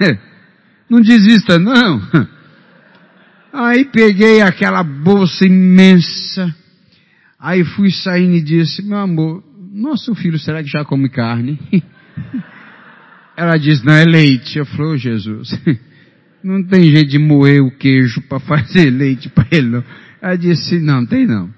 [0.88, 2.00] não desista não.
[3.52, 6.54] Aí peguei aquela bolsa imensa.
[7.38, 11.58] Aí fui saindo e disse, meu amor, nosso filho será que já come carne?
[13.36, 14.58] Ela disse, não, é leite.
[14.58, 15.58] Eu falei, oh, Jesus,
[16.42, 19.84] não tem jeito de moer o queijo para fazer leite para ele não.
[20.20, 21.48] Ela disse, não, tem não.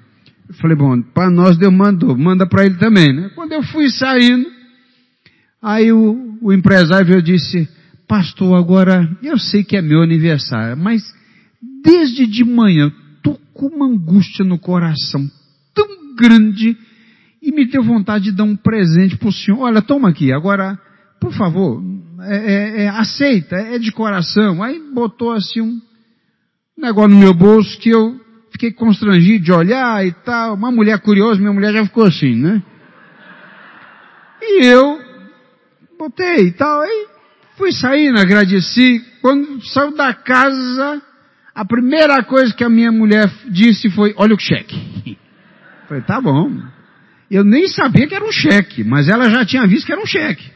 [0.49, 3.31] Eu falei, bom, para nós Deus mandou, manda para ele também, né?
[3.35, 4.47] Quando eu fui saindo,
[5.63, 7.69] aí o, o empresário disse,
[8.07, 11.03] pastor, agora, eu sei que é meu aniversário, mas
[11.83, 15.29] desde de manhã, tô com uma angústia no coração
[15.75, 16.77] tão grande,
[17.43, 19.61] e me deu vontade de dar um presente para o senhor.
[19.61, 20.79] Olha, toma aqui, agora
[21.21, 21.83] por favor,
[22.23, 24.63] é, é, é, aceita, é de coração.
[24.63, 25.81] Aí botou assim um
[26.79, 28.19] negócio no meu bolso que eu
[28.51, 30.55] fiquei constrangido de olhar e tal.
[30.55, 32.63] Uma mulher curiosa, minha mulher já ficou assim, né?
[34.41, 34.99] E eu
[35.99, 36.81] botei e tal.
[36.81, 37.07] Aí
[37.59, 39.05] fui saindo, agradeci.
[39.21, 41.03] Quando saiu da casa,
[41.61, 44.75] a primeira coisa que a minha mulher disse foi, olha o cheque.
[45.87, 46.51] Falei, tá bom.
[47.31, 50.07] Eu nem sabia que era um cheque, mas ela já tinha visto que era um
[50.07, 50.51] cheque.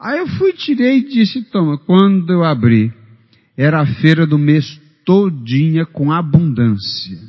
[0.00, 2.92] Aí eu fui, tirei e disse, toma, quando eu abri,
[3.56, 7.20] era a feira do mês todinha com abundância.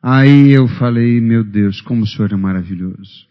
[0.00, 3.26] Aí eu falei, meu Deus, como o Senhor é maravilhoso.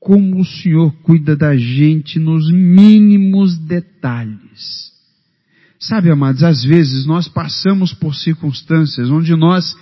[0.00, 4.90] Como o Senhor cuida da gente nos mínimos detalhes.
[5.78, 9.76] Sabe, amados, às vezes nós passamos por circunstâncias onde nós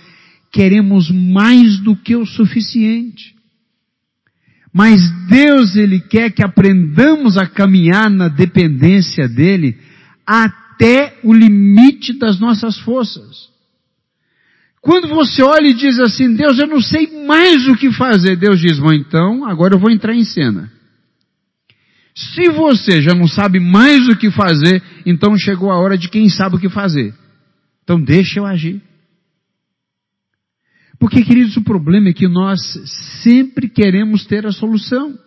[0.51, 3.33] queremos mais do que o suficiente.
[4.73, 9.77] Mas Deus, Ele quer que aprendamos a caminhar na dependência dEle
[10.25, 13.49] até o limite das nossas forças.
[14.81, 18.59] Quando você olha e diz assim, Deus, eu não sei mais o que fazer, Deus
[18.59, 20.71] diz, bom, então, agora eu vou entrar em cena.
[22.15, 26.29] Se você já não sabe mais o que fazer, então chegou a hora de quem
[26.29, 27.13] sabe o que fazer.
[27.83, 28.81] Então deixa eu agir.
[30.99, 32.59] Porque, queridos, o problema é que nós
[33.23, 35.17] sempre queremos ter a solução.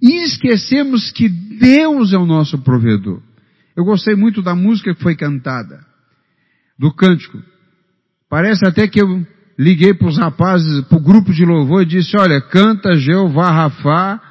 [0.00, 3.22] E esquecemos que Deus é o nosso provedor.
[3.76, 5.84] Eu gostei muito da música que foi cantada,
[6.78, 7.38] do cântico.
[8.32, 9.26] Parece até que eu
[9.58, 14.22] liguei para os rapazes, para o grupo de louvor e disse, olha, canta Jeová Rafá,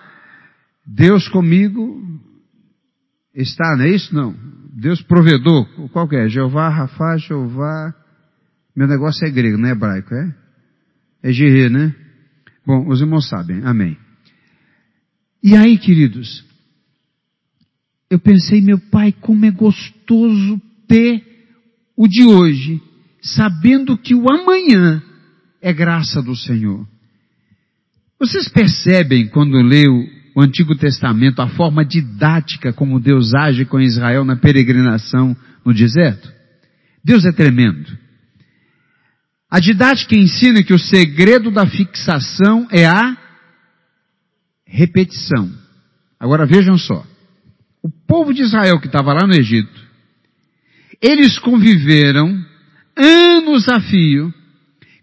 [0.83, 2.01] Deus comigo
[3.35, 4.15] está, não é isso?
[4.15, 4.35] Não.
[4.73, 6.27] Deus provedor, qual que é?
[6.27, 7.93] Jeová Rafá, Jeová
[8.75, 10.35] meu negócio é grego, não é hebraico, é?
[11.21, 11.93] É Gerê, né?
[12.65, 13.95] Bom, os irmãos sabem, amém.
[15.43, 16.43] E aí, queridos,
[18.09, 21.23] eu pensei, meu pai, como é gostoso ter
[21.95, 22.81] o de hoje,
[23.21, 25.01] sabendo que o amanhã
[25.61, 26.87] é graça do Senhor.
[28.19, 29.91] Vocês percebem quando leio
[30.35, 36.31] o Antigo Testamento a forma didática como Deus age com Israel na peregrinação no deserto?
[37.03, 37.97] Deus é tremendo.
[39.49, 43.17] A didática ensina que o segredo da fixação é a
[44.65, 45.51] repetição.
[46.19, 47.05] Agora vejam só.
[47.83, 49.81] O povo de Israel que estava lá no Egito,
[51.01, 52.50] eles conviveram
[53.01, 54.33] anos a fio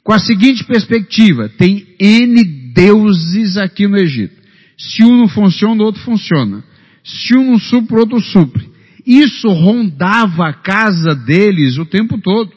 [0.03, 4.37] com a seguinte perspectiva: tem N deuses aqui no Egito.
[4.79, 6.63] Se um não funciona, o outro funciona.
[7.05, 8.69] Se um não supre, o outro supre.
[9.05, 12.53] Isso rondava a casa deles o tempo todo.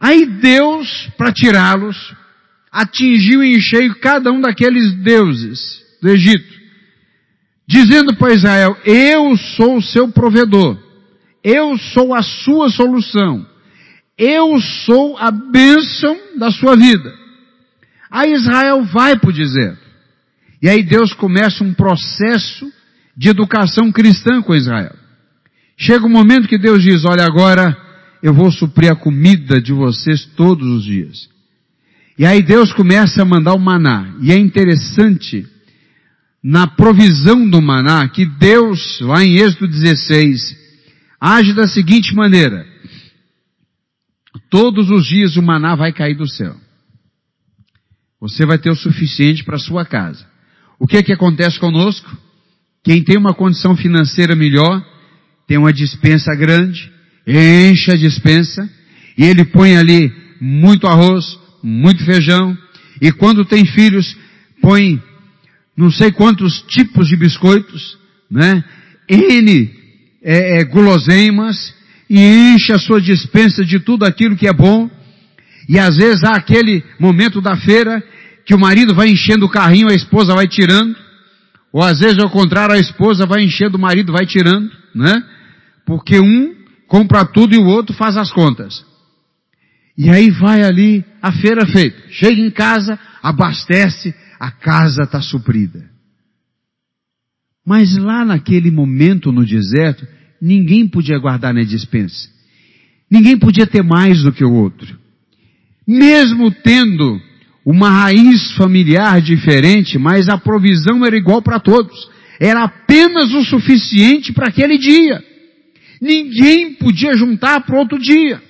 [0.00, 2.14] Aí Deus, para tirá-los,
[2.72, 6.60] atingiu em cheio cada um daqueles deuses do Egito,
[7.66, 10.78] dizendo para Israel, eu sou o seu provedor,
[11.44, 13.46] eu sou a sua solução,
[14.20, 17.10] eu sou a bênção da sua vida.
[18.10, 19.80] Aí Israel vai para o deserto.
[20.60, 22.70] E aí Deus começa um processo
[23.16, 24.94] de educação cristã com Israel.
[25.74, 27.74] Chega um momento que Deus diz, olha agora,
[28.22, 31.30] eu vou suprir a comida de vocês todos os dias.
[32.18, 34.16] E aí Deus começa a mandar o maná.
[34.20, 35.46] E é interessante,
[36.44, 40.54] na provisão do maná, que Deus, lá em Êxodo 16,
[41.18, 42.69] age da seguinte maneira.
[44.50, 46.56] Todos os dias o maná vai cair do céu.
[48.20, 50.26] Você vai ter o suficiente para sua casa.
[50.78, 52.10] O que é que acontece conosco?
[52.82, 54.84] Quem tem uma condição financeira melhor,
[55.46, 56.90] tem uma dispensa grande,
[57.26, 58.68] enche a dispensa,
[59.16, 62.56] e ele põe ali muito arroz, muito feijão,
[63.00, 64.16] e quando tem filhos,
[64.60, 65.00] põe
[65.76, 67.98] não sei quantos tipos de biscoitos,
[68.30, 68.64] né?
[69.08, 69.70] N
[70.22, 71.74] é, é, guloseimas,
[72.10, 72.18] e
[72.54, 74.90] enche a sua dispensa de tudo aquilo que é bom,
[75.68, 78.02] e às vezes há aquele momento da feira
[78.44, 80.96] que o marido vai enchendo o carrinho, a esposa vai tirando,
[81.72, 85.22] ou às vezes ao contrário, a esposa vai enchendo, o marido vai tirando, né?
[85.86, 86.56] Porque um
[86.88, 88.84] compra tudo e o outro faz as contas.
[89.96, 91.96] E aí vai ali a feira feita.
[92.10, 95.88] Chega em casa, abastece, a casa está suprida.
[97.64, 100.04] Mas lá naquele momento no deserto,
[100.40, 102.28] ninguém podia guardar na dispensa.
[103.10, 104.98] Ninguém podia ter mais do que o outro.
[105.86, 107.20] Mesmo tendo
[107.64, 112.08] uma raiz familiar diferente, mas a provisão era igual para todos.
[112.38, 115.22] Era apenas o suficiente para aquele dia.
[116.00, 118.40] Ninguém podia juntar para outro dia.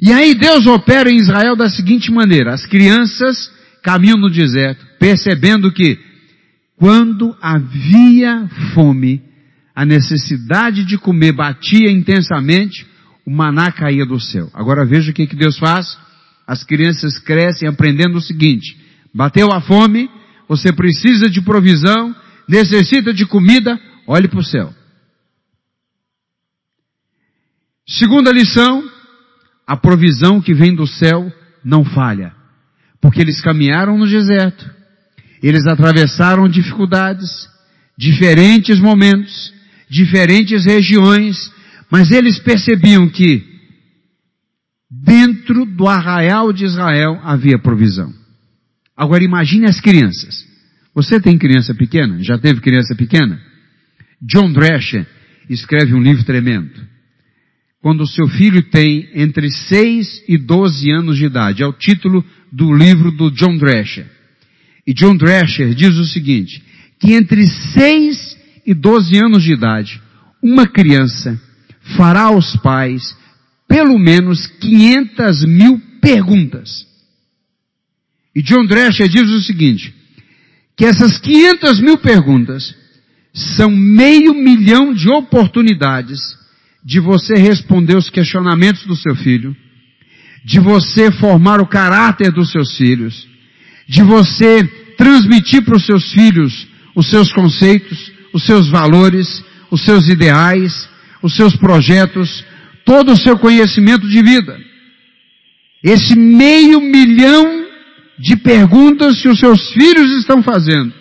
[0.00, 3.50] E aí Deus opera em Israel da seguinte maneira: as crianças
[3.82, 5.98] caminham no deserto, percebendo que
[6.76, 9.22] quando havia fome,
[9.74, 12.86] a necessidade de comer batia intensamente,
[13.26, 14.50] o maná caía do céu.
[14.52, 15.98] Agora veja o que, que Deus faz.
[16.46, 18.76] As crianças crescem aprendendo o seguinte:
[19.14, 20.10] bateu a fome,
[20.48, 22.14] você precisa de provisão,
[22.48, 24.74] necessita de comida, olhe para o céu.
[27.86, 28.82] Segunda lição,
[29.66, 31.32] a provisão que vem do céu
[31.64, 32.34] não falha.
[33.00, 34.70] Porque eles caminharam no deserto,
[35.42, 37.48] eles atravessaram dificuldades,
[37.98, 39.52] diferentes momentos,
[39.92, 41.52] diferentes regiões,
[41.90, 43.44] mas eles percebiam que
[44.90, 48.10] dentro do arraial de Israel havia provisão.
[48.96, 50.48] Agora imagine as crianças.
[50.94, 52.22] Você tem criança pequena?
[52.22, 53.38] Já teve criança pequena?
[54.22, 55.06] John Drescher
[55.50, 56.90] escreve um livro tremendo
[57.82, 61.62] quando o seu filho tem entre 6 e 12 anos de idade.
[61.62, 64.06] É o título do livro do John Drescher.
[64.86, 66.62] E John Drescher diz o seguinte,
[66.98, 68.31] que entre 6
[68.66, 70.00] e 12 anos de idade,
[70.42, 71.40] uma criança
[71.96, 73.16] fará aos pais
[73.68, 76.86] pelo menos 500 mil perguntas.
[78.34, 79.94] E John Drescher diz o seguinte,
[80.76, 82.74] que essas 500 mil perguntas
[83.32, 86.18] são meio milhão de oportunidades
[86.84, 89.56] de você responder os questionamentos do seu filho,
[90.44, 93.26] de você formar o caráter dos seus filhos,
[93.88, 94.64] de você
[94.96, 100.88] transmitir para os seus filhos os seus conceitos, os seus valores, os seus ideais,
[101.22, 102.44] os seus projetos,
[102.84, 104.58] todo o seu conhecimento de vida.
[105.82, 107.66] Esse meio milhão
[108.18, 110.92] de perguntas que os seus filhos estão fazendo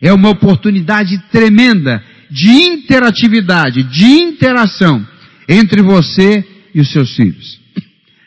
[0.00, 5.06] é uma oportunidade tremenda de interatividade, de interação
[5.48, 7.58] entre você e os seus filhos.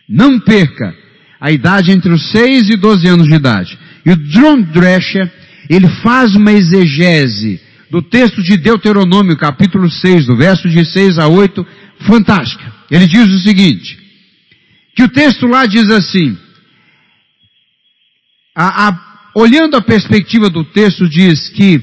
[0.10, 0.94] Não perca
[1.40, 3.78] a idade entre os 6 e 12 anos de idade.
[4.06, 5.32] E o John Drescher,
[5.70, 11.28] ele faz uma exegese do texto de Deuteronômio, capítulo 6, do verso de 6 a
[11.28, 11.66] 8,
[12.08, 12.74] fantástica.
[12.90, 14.00] Ele diz o seguinte,
[14.96, 16.38] que o texto lá diz assim,
[18.56, 19.00] a, a,
[19.36, 21.82] olhando a perspectiva do texto, diz que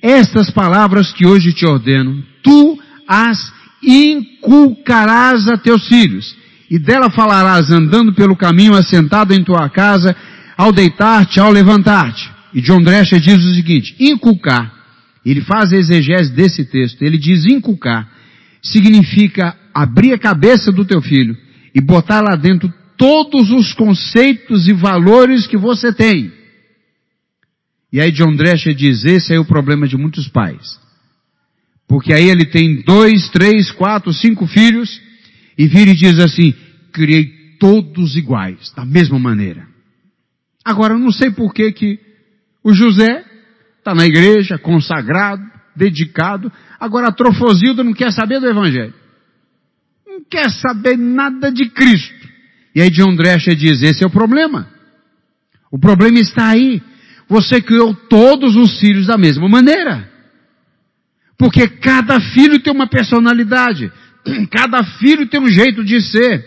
[0.00, 6.36] estas palavras que hoje te ordeno, tu as inculcarás a teus filhos,
[6.70, 10.14] e dela falarás andando pelo caminho assentado em tua casa,
[10.56, 12.37] ao deitar-te, ao levantar-te.
[12.52, 14.72] E John Drescher diz o seguinte, inculcar,
[15.24, 18.10] ele faz a exegese desse texto, ele diz inculcar,
[18.62, 21.36] significa abrir a cabeça do teu filho
[21.74, 26.32] e botar lá dentro todos os conceitos e valores que você tem.
[27.92, 30.78] E aí John Drescher diz, esse é o problema de muitos pais.
[31.86, 35.00] Porque aí ele tem dois, três, quatro, cinco filhos,
[35.56, 36.54] e vira e diz assim,
[36.92, 39.66] criei todos iguais, da mesma maneira.
[40.64, 41.98] Agora, eu não sei por que que
[42.62, 43.24] o José
[43.78, 45.42] está na igreja, consagrado,
[45.74, 48.94] dedicado, agora a Trofosilda não quer saber do Evangelho.
[50.06, 52.28] Não quer saber nada de Cristo.
[52.74, 54.68] E aí John Drescher diz, esse é o problema.
[55.70, 56.82] O problema está aí.
[57.28, 60.08] Você criou todos os filhos da mesma maneira.
[61.36, 63.92] Porque cada filho tem uma personalidade.
[64.50, 66.44] Cada filho tem um jeito de ser.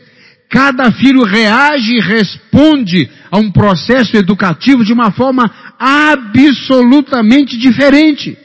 [0.49, 5.49] Cada filho reage e responde a um processo educativo de uma forma
[5.81, 8.37] absolutamente diferente.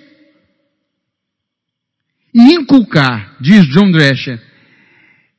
[2.34, 4.40] E inculcar, diz John Drescher,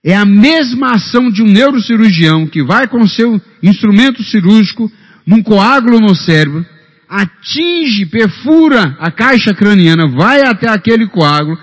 [0.03, 4.91] é a mesma ação de um neurocirurgião que vai com seu instrumento cirúrgico
[5.25, 6.65] num coágulo no cérebro
[7.09, 11.57] atinge, perfura a caixa craniana, vai até aquele coágulo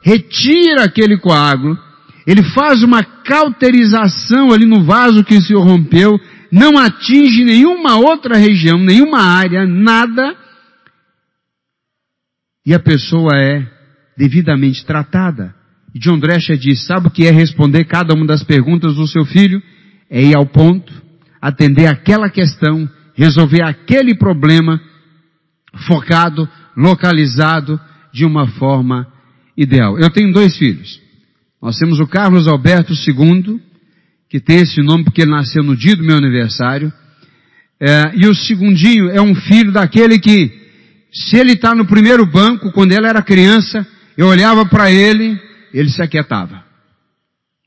[0.00, 1.78] retira aquele coágulo,
[2.26, 6.18] ele faz uma cauterização ali no vaso que se rompeu,
[6.50, 10.36] não atinge nenhuma outra região, nenhuma área, nada,
[12.64, 13.66] e a pessoa é
[14.16, 15.54] devidamente tratada.
[15.94, 19.24] E John Drescher diz, sabe o que é responder cada uma das perguntas do seu
[19.24, 19.62] filho?
[20.10, 20.92] É ir ao ponto,
[21.40, 24.80] atender aquela questão, resolver aquele problema,
[25.86, 27.80] focado, localizado,
[28.12, 29.06] de uma forma
[29.56, 29.98] ideal.
[29.98, 31.00] Eu tenho dois filhos.
[31.60, 33.60] Nós temos o Carlos Alberto II,
[34.28, 36.92] que tem esse nome porque ele nasceu no dia do meu aniversário.
[37.80, 40.52] É, e o segundinho é um filho daquele que,
[41.12, 45.40] se ele está no primeiro banco, quando ele era criança, eu olhava para ele,
[45.72, 46.64] ele se aquietava.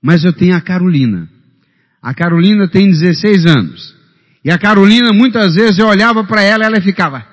[0.03, 1.29] Mas eu tenho a Carolina.
[2.01, 3.95] A Carolina tem 16 anos.
[4.43, 7.25] E a Carolina, muitas vezes, eu olhava para ela e ela ficava.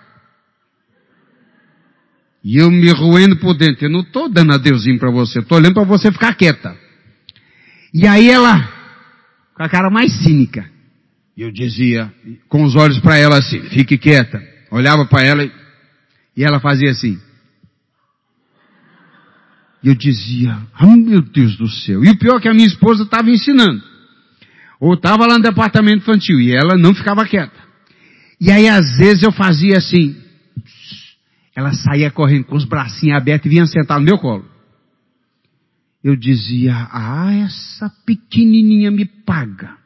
[2.44, 3.86] E eu me roendo por dentro.
[3.86, 6.76] Eu não estou dando adeusinho para você, estou olhando para você ficar quieta.
[7.92, 8.77] E aí ela,
[9.58, 10.70] com a cara mais cínica,
[11.36, 12.12] eu dizia,
[12.48, 14.40] com os olhos para ela assim, fique quieta.
[14.70, 15.50] Olhava para ela e,
[16.36, 17.18] e ela fazia assim.
[19.82, 22.04] E eu dizia, oh, meu Deus do céu.
[22.04, 23.82] E o pior é que a minha esposa estava ensinando.
[24.78, 27.58] Ou estava lá no departamento infantil e ela não ficava quieta.
[28.40, 30.16] E aí às vezes eu fazia assim.
[31.56, 34.44] Ela saía correndo com os bracinhos abertos e vinha sentar no meu colo.
[36.02, 39.76] Eu dizia, ah, essa pequenininha me paga.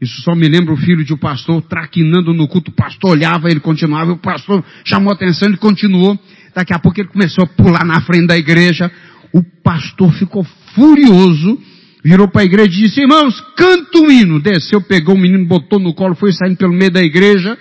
[0.00, 2.70] Isso só me lembra o filho de um pastor traquinando no culto.
[2.70, 6.18] O pastor olhava, ele continuava, o pastor chamou atenção, ele continuou.
[6.54, 8.90] Daqui a pouco ele começou a pular na frente da igreja.
[9.32, 10.44] O pastor ficou
[10.74, 11.58] furioso
[12.04, 14.38] virou para a igreja e disse, irmãos, canta um hino.
[14.38, 17.56] Desceu, pegou o menino, botou no colo, foi saindo pelo meio da igreja.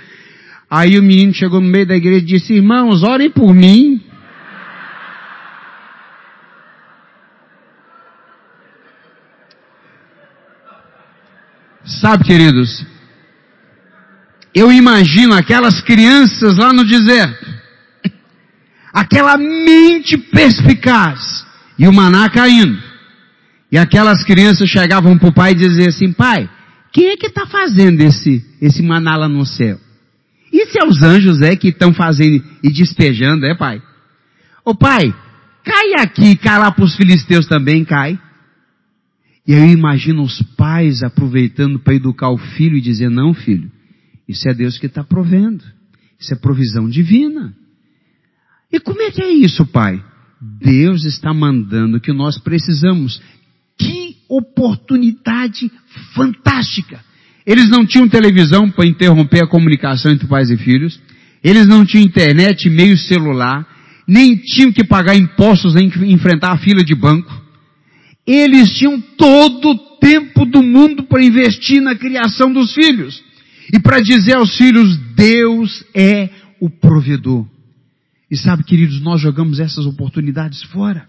[0.69, 4.01] Aí o menino chegou no meio da igreja e disse, irmãos, orem por mim.
[11.85, 12.85] Sabe, queridos,
[14.53, 17.45] eu imagino aquelas crianças lá no deserto,
[18.93, 21.45] aquela mente perspicaz,
[21.77, 22.77] e o maná caindo.
[23.71, 26.49] E aquelas crianças chegavam para o pai e diziam assim, pai,
[26.91, 29.79] quem é que está fazendo esse, esse maná lá no céu?
[30.51, 33.81] E se é os anjos é que estão fazendo e despejando, é pai?
[34.63, 35.13] Ô pai,
[35.63, 38.19] cai aqui, cai lá para os filisteus também, cai.
[39.45, 43.69] E aí eu imagino os pais aproveitando para educar o filho e dizer, não filho,
[44.27, 45.63] isso é Deus que está provendo.
[46.19, 47.53] Isso é provisão divina.
[48.71, 50.01] E como é que é isso, pai?
[50.41, 53.21] Deus está mandando que nós precisamos
[53.77, 55.69] que oportunidade
[56.13, 56.99] fantástica!
[57.45, 60.99] Eles não tinham televisão para interromper a comunicação entre pais e filhos.
[61.43, 63.67] Eles não tinham internet, meio celular.
[64.07, 67.42] Nem tinham que pagar impostos nem enfrentar a fila de banco.
[68.25, 73.23] Eles tinham todo o tempo do mundo para investir na criação dos filhos.
[73.73, 77.45] E para dizer aos filhos, Deus é o provedor.
[78.29, 81.07] E sabe, queridos, nós jogamos essas oportunidades fora.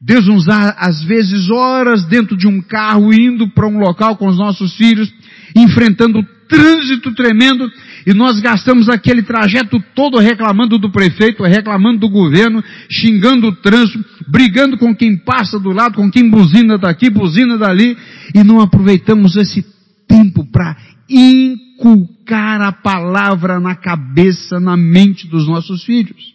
[0.00, 4.26] Deus nos dá, às vezes, horas dentro de um carro, indo para um local com
[4.26, 5.12] os nossos filhos,
[5.54, 7.70] enfrentando trânsito tremendo,
[8.06, 14.04] e nós gastamos aquele trajeto todo reclamando do prefeito, reclamando do governo, xingando o trânsito,
[14.28, 17.96] brigando com quem passa do lado, com quem buzina daqui, buzina dali,
[18.34, 19.64] e não aproveitamos esse
[20.06, 20.76] tempo para
[21.08, 26.34] inculcar a palavra na cabeça, na mente dos nossos filhos.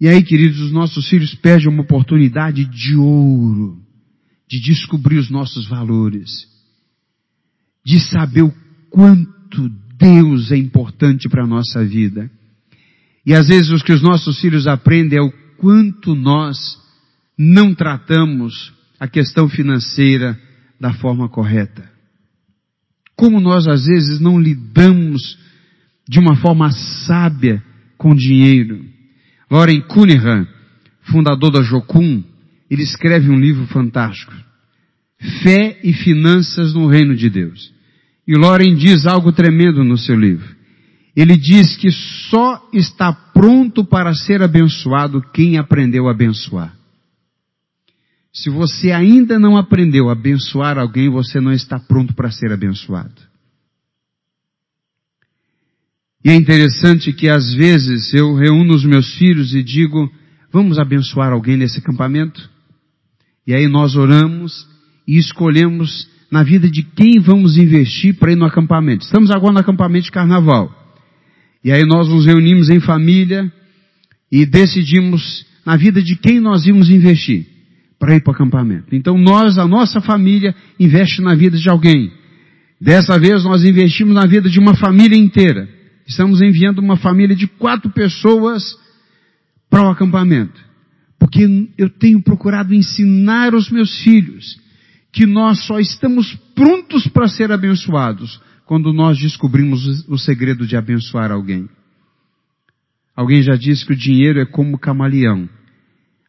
[0.00, 3.78] E aí, queridos, os nossos filhos perdem uma oportunidade de ouro
[4.48, 6.46] de descobrir os nossos valores,
[7.88, 8.52] de saber o
[8.90, 9.66] quanto
[9.96, 12.30] Deus é importante para a nossa vida.
[13.24, 16.58] E às vezes o que os nossos filhos aprendem é o quanto nós
[17.38, 20.38] não tratamos a questão financeira
[20.78, 21.90] da forma correta.
[23.16, 25.38] Como nós às vezes não lidamos
[26.06, 26.70] de uma forma
[27.06, 27.64] sábia
[27.96, 28.84] com dinheiro.
[29.50, 30.46] Loren Cunningham,
[31.04, 32.22] fundador da Jocum,
[32.70, 34.34] ele escreve um livro fantástico.
[35.42, 37.77] Fé e Finanças no Reino de Deus.
[38.28, 40.54] E Loren diz algo tremendo no seu livro.
[41.16, 41.90] Ele diz que
[42.28, 46.76] só está pronto para ser abençoado quem aprendeu a abençoar.
[48.30, 53.14] Se você ainda não aprendeu a abençoar alguém, você não está pronto para ser abençoado.
[56.22, 60.12] E é interessante que às vezes eu reúno os meus filhos e digo,
[60.52, 62.50] vamos abençoar alguém nesse acampamento?
[63.46, 64.68] E aí nós oramos
[65.06, 69.04] e escolhemos na vida de quem vamos investir para ir no acampamento.
[69.04, 70.70] Estamos agora no acampamento de carnaval.
[71.64, 73.50] E aí nós nos reunimos em família
[74.30, 77.46] e decidimos na vida de quem nós íamos investir
[77.98, 78.94] para ir para o acampamento.
[78.94, 82.12] Então nós, a nossa família, investe na vida de alguém.
[82.80, 85.68] Dessa vez nós investimos na vida de uma família inteira.
[86.06, 88.76] Estamos enviando uma família de quatro pessoas
[89.68, 90.60] para o acampamento.
[91.18, 94.58] Porque eu tenho procurado ensinar os meus filhos
[95.12, 101.30] que nós só estamos prontos para ser abençoados quando nós descobrimos o segredo de abençoar
[101.30, 101.68] alguém.
[103.16, 105.48] Alguém já disse que o dinheiro é como camaleão.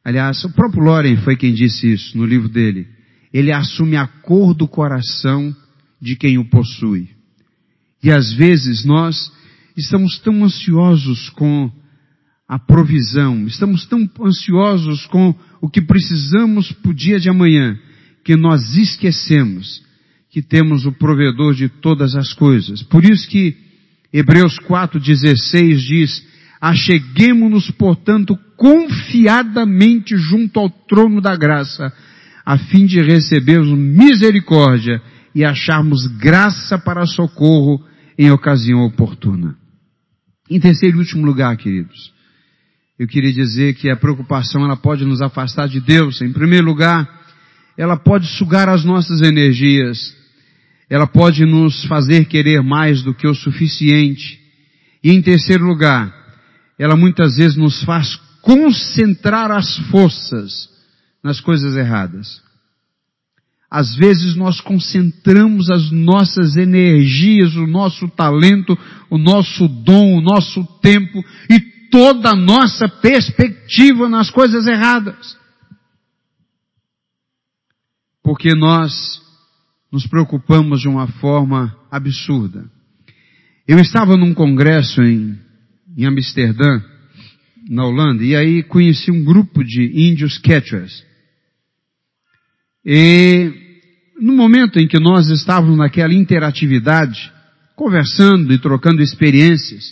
[0.04, 2.88] Aliás, o próprio Loren foi quem disse isso no livro dele.
[3.32, 5.56] Ele assume a cor do coração
[6.02, 7.10] de quem o possui.
[8.02, 9.32] E às vezes nós
[9.76, 11.70] estamos tão ansiosos com
[12.48, 17.78] a provisão, estamos tão ansiosos com o que precisamos para o dia de amanhã,
[18.30, 19.82] que nós esquecemos
[20.30, 22.84] que temos o provedor de todas as coisas.
[22.84, 23.58] Por isso que
[24.14, 26.24] Hebreus 4,16 diz,
[26.62, 31.92] acheguemos-nos, portanto, confiadamente junto ao trono da graça,
[32.46, 35.02] a fim de recebermos misericórdia
[35.34, 37.84] e acharmos graça para socorro
[38.16, 39.56] em ocasião oportuna.
[40.48, 42.14] Em terceiro e último lugar, queridos,
[43.00, 46.22] eu queria dizer que a preocupação ela pode nos afastar de Deus.
[46.22, 47.19] Em primeiro lugar,
[47.80, 50.14] ela pode sugar as nossas energias.
[50.90, 54.38] Ela pode nos fazer querer mais do que o suficiente.
[55.02, 56.14] E em terceiro lugar,
[56.78, 60.68] ela muitas vezes nos faz concentrar as forças
[61.24, 62.42] nas coisas erradas.
[63.72, 68.78] Às vezes nós concentramos as nossas energias, o nosso talento,
[69.10, 75.39] o nosso dom, o nosso tempo e toda a nossa perspectiva nas coisas erradas.
[78.30, 79.20] Porque nós
[79.92, 82.70] nos preocupamos de uma forma absurda.
[83.68, 85.36] Eu estava num congresso em,
[85.98, 86.80] em Amsterdã,
[87.68, 91.04] na Holanda, e aí conheci um grupo de índios catchers.
[92.86, 93.52] E
[94.22, 97.34] no momento em que nós estávamos naquela interatividade,
[97.76, 99.92] conversando e trocando experiências,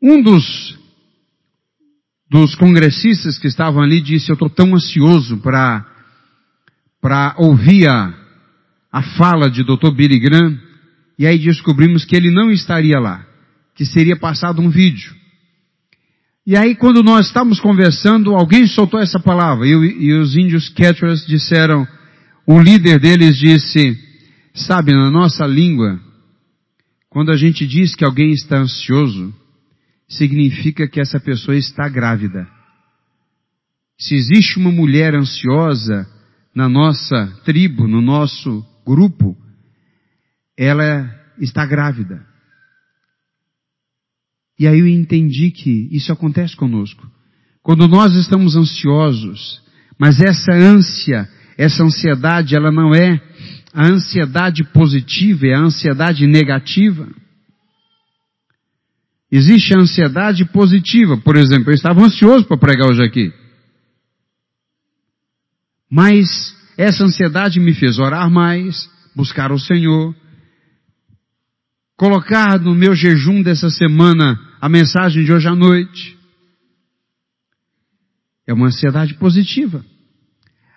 [0.00, 0.77] um dos,
[2.30, 5.86] dos congressistas que estavam ali disse, eu estou tão ansioso para
[7.00, 8.12] para ouvir a,
[8.92, 9.92] a fala de Dr.
[9.94, 10.58] Billy Graham,
[11.16, 13.24] e aí descobrimos que ele não estaria lá,
[13.74, 15.14] que seria passado um vídeo.
[16.44, 21.24] E aí quando nós estávamos conversando, alguém soltou essa palavra, e, e os índios catchers
[21.24, 21.86] disseram,
[22.44, 23.96] o líder deles disse,
[24.52, 26.00] sabe, na nossa língua,
[27.08, 29.32] quando a gente diz que alguém está ansioso,
[30.08, 32.48] significa que essa pessoa está grávida.
[33.98, 36.06] Se existe uma mulher ansiosa
[36.54, 39.36] na nossa tribo, no nosso grupo,
[40.56, 42.26] ela está grávida.
[44.58, 47.08] E aí eu entendi que isso acontece conosco.
[47.62, 49.60] Quando nós estamos ansiosos,
[49.98, 53.20] mas essa ânsia, essa ansiedade, ela não é
[53.72, 57.06] a ansiedade positiva, é a ansiedade negativa.
[59.30, 63.32] Existe a ansiedade positiva, por exemplo, eu estava ansioso para pregar hoje aqui.
[65.90, 70.14] Mas essa ansiedade me fez orar mais, buscar o Senhor,
[71.94, 76.16] colocar no meu jejum dessa semana a mensagem de hoje à noite.
[78.46, 79.84] É uma ansiedade positiva.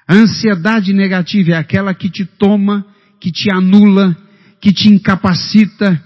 [0.06, 2.86] A ansiedade negativa é aquela que te toma,
[3.18, 4.18] que te anula,
[4.60, 6.04] que te incapacita,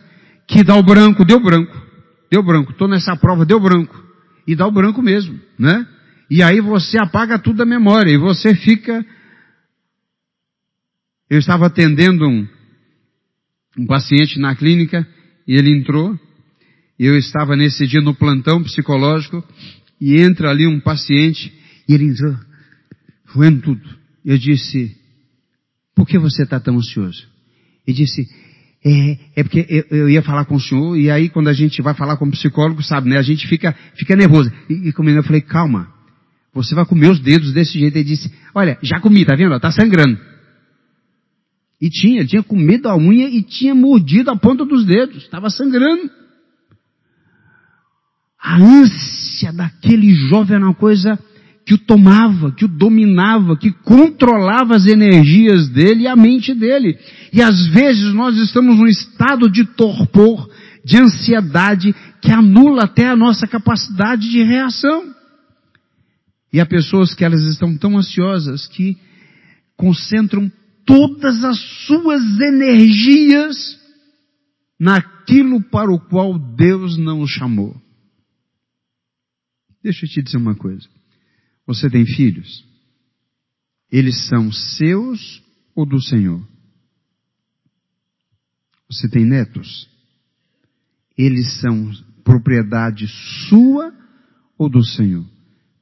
[0.47, 1.84] que dá o branco, deu branco
[2.29, 2.71] deu branco.
[2.71, 4.03] Estou nessa prova, deu branco.
[4.47, 5.87] E dá o branco mesmo, né?
[6.29, 9.05] E aí você apaga tudo da memória e você fica.
[11.29, 12.47] Eu estava atendendo um,
[13.77, 15.07] um paciente na clínica
[15.47, 16.19] e ele entrou.
[16.97, 19.43] Eu estava nesse dia no plantão psicológico
[19.99, 21.53] e entra ali um paciente
[21.87, 22.35] e ele entrou,
[23.33, 23.95] voando tudo.
[24.23, 24.95] Eu disse,
[25.93, 27.27] por que você está tão ansioso?
[27.85, 28.27] Ele disse,
[28.85, 31.81] é, é porque eu, eu, ia falar com o senhor, e aí quando a gente
[31.81, 33.17] vai falar com o psicólogo, sabe, né?
[33.17, 34.51] A gente fica, fica nervoso.
[34.69, 35.87] E, e comigo eu falei, calma,
[36.53, 37.97] você vai comer os dedos desse jeito.
[37.97, 39.59] Ele disse, olha, já comi, tá vendo?
[39.59, 40.19] Tá sangrando.
[41.81, 45.23] E tinha, tinha comido a unha e tinha mordido a ponta dos dedos.
[45.23, 46.09] Estava sangrando.
[48.39, 51.17] A ânsia daquele jovem era uma coisa
[51.65, 56.97] que o tomava, que o dominava, que controlava as energias dele e a mente dele.
[57.33, 60.47] E às vezes nós estamos num estado de torpor,
[60.85, 65.11] de ansiedade, que anula até a nossa capacidade de reação.
[66.53, 68.95] E há pessoas que elas estão tão ansiosas que
[69.75, 70.51] concentram
[70.85, 71.57] todas as
[71.87, 73.75] suas energias
[74.79, 77.75] naquilo para o qual Deus não os chamou.
[79.83, 80.87] Deixa eu te dizer uma coisa.
[81.65, 82.63] Você tem filhos?
[83.91, 85.43] Eles são seus
[85.75, 86.45] ou do Senhor?
[88.89, 89.89] Você tem netos?
[91.17, 91.91] Eles são
[92.23, 93.07] propriedade
[93.49, 93.93] sua
[94.57, 95.25] ou do Senhor?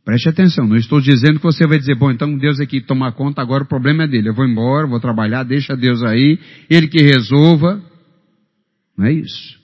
[0.06, 3.42] Preste atenção, não estou dizendo que você vai dizer, bom, então Deus aqui toma conta,
[3.42, 4.30] agora o problema é dele.
[4.30, 6.38] Eu vou embora, vou trabalhar, deixa Deus aí,
[6.70, 7.82] ele que resolva.
[8.98, 9.58] Não é isso.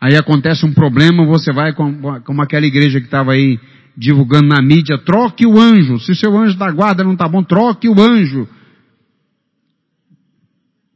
[0.00, 3.58] Aí acontece um problema, você vai como aquela igreja que estava aí
[3.96, 5.98] divulgando na mídia, troque o anjo.
[5.98, 8.48] Se seu anjo da guarda não está bom, troque o anjo.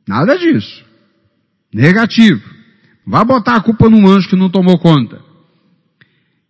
[0.07, 0.84] Nada disso.
[1.72, 2.42] Negativo.
[3.07, 5.22] Vá botar a culpa num anjo que não tomou conta.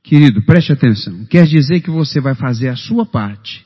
[0.03, 1.25] Querido, preste atenção.
[1.27, 3.65] Quer dizer que você vai fazer a sua parte.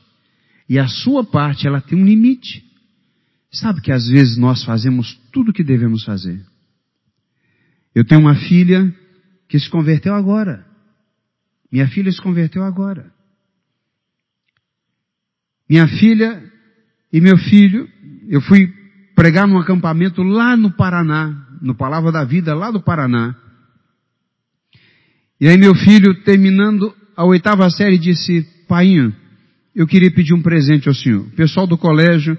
[0.67, 2.63] E a sua parte, ela tem um limite.
[3.51, 6.43] Sabe que às vezes nós fazemos tudo o que devemos fazer.
[7.93, 8.93] Eu tenho uma filha
[9.47, 10.65] que se converteu agora.
[11.75, 13.11] Minha filha se converteu agora.
[15.69, 16.41] Minha filha
[17.11, 17.85] e meu filho,
[18.29, 18.73] eu fui
[19.13, 23.35] pregar num acampamento lá no Paraná, no Palavra da Vida, lá do Paraná.
[25.37, 29.13] E aí meu filho, terminando a oitava série, disse, painho,
[29.75, 31.27] eu queria pedir um presente ao senhor.
[31.27, 32.37] O pessoal do colégio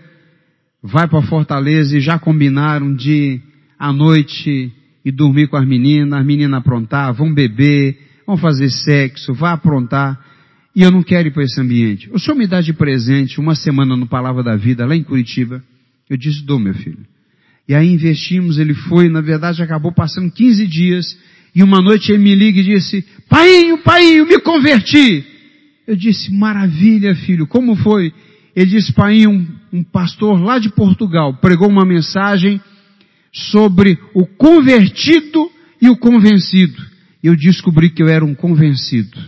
[0.82, 3.38] vai para Fortaleza e já combinaram de,
[3.78, 4.72] à noite,
[5.04, 10.18] e dormir com as meninas, as meninas aprontar, vão beber, vão fazer sexo, vá aprontar.
[10.74, 12.10] E eu não quero ir para esse ambiente.
[12.12, 15.62] O senhor me dá de presente uma semana no Palavra da Vida, lá em Curitiba.
[16.10, 17.06] Eu disse, dou meu filho.
[17.68, 21.18] E aí investimos, ele foi, na verdade acabou passando 15 dias,
[21.54, 25.24] e uma noite ele me liga e disse, painho, painho, me converti.
[25.86, 28.12] Eu disse, maravilha filho, como foi?
[28.54, 32.60] Ele disse, painho, um, um pastor lá de Portugal pregou uma mensagem
[33.32, 35.50] sobre o convertido
[35.80, 36.95] e o convencido.
[37.22, 39.18] E eu descobri que eu era um convencido.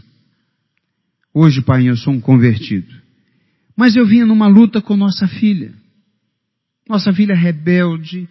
[1.32, 2.92] Hoje, pai, eu sou um convertido.
[3.76, 5.72] Mas eu vinha numa luta com nossa filha.
[6.88, 8.28] Nossa filha rebelde.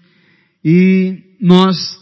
[0.64, 1.98] E nós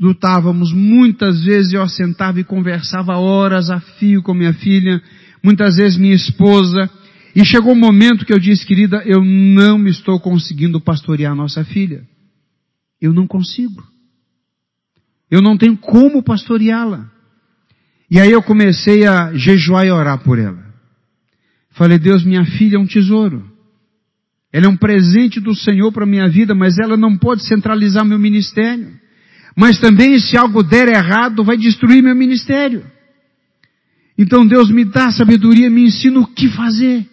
[0.00, 5.02] lutávamos muitas vezes, eu assentava e conversava horas a fio com minha filha.
[5.42, 6.90] Muitas vezes minha esposa.
[7.34, 12.06] E chegou um momento que eu disse, querida, eu não estou conseguindo pastorear nossa filha.
[13.00, 13.93] Eu não consigo.
[15.34, 17.10] Eu não tenho como pastoreá-la.
[18.08, 20.64] E aí eu comecei a jejuar e orar por ela.
[21.72, 23.44] Falei, Deus, minha filha é um tesouro.
[24.52, 28.16] Ela é um presente do Senhor para minha vida, mas ela não pode centralizar meu
[28.16, 28.92] ministério.
[29.56, 32.86] Mas também, se algo der errado, vai destruir meu ministério.
[34.16, 37.04] Então Deus me dá sabedoria, me ensina o que fazer.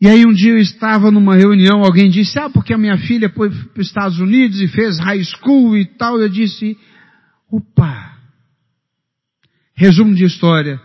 [0.00, 3.28] E aí um dia eu estava numa reunião, alguém disse, ah, porque a minha filha
[3.28, 6.20] foi para os Estados Unidos e fez high school e tal.
[6.20, 6.76] Eu disse,
[7.50, 8.16] opa.
[9.74, 10.80] Resumo de história.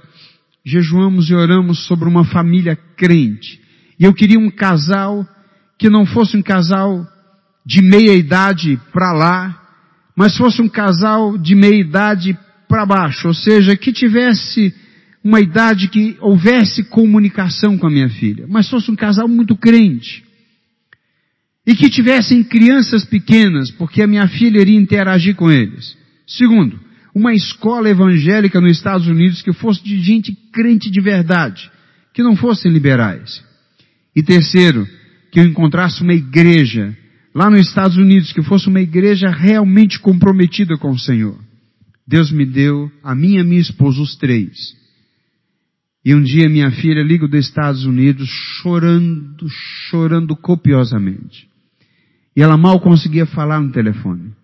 [0.66, 3.62] Jejuamos e oramos sobre uma família crente.
[4.00, 5.28] E eu queria um casal
[5.78, 7.06] que não fosse um casal
[7.66, 9.62] de meia idade para lá,
[10.16, 12.38] mas fosse um casal de meia idade
[12.68, 13.28] para baixo.
[13.28, 14.74] Ou seja, que tivesse
[15.24, 20.24] uma idade que houvesse comunicação com a minha filha, mas fosse um casal muito crente.
[21.66, 25.96] E que tivessem crianças pequenas, porque a minha filha iria interagir com eles.
[26.28, 26.78] Segundo,
[27.16, 31.72] uma escola evangélica nos Estados Unidos que fosse de gente crente de verdade,
[32.14, 33.42] que não fossem liberais.
[34.14, 34.86] E terceiro,
[35.32, 36.96] que eu encontrasse uma igreja
[37.34, 41.40] lá nos Estados Unidos que fosse uma igreja realmente comprometida com o Senhor.
[42.06, 44.83] Deus me deu, a minha e a minha esposa, os três.
[46.06, 48.28] E um dia minha filha liga dos Estados Unidos
[48.62, 49.48] chorando,
[49.90, 51.50] chorando copiosamente.
[52.36, 54.36] E ela mal conseguia falar no telefone.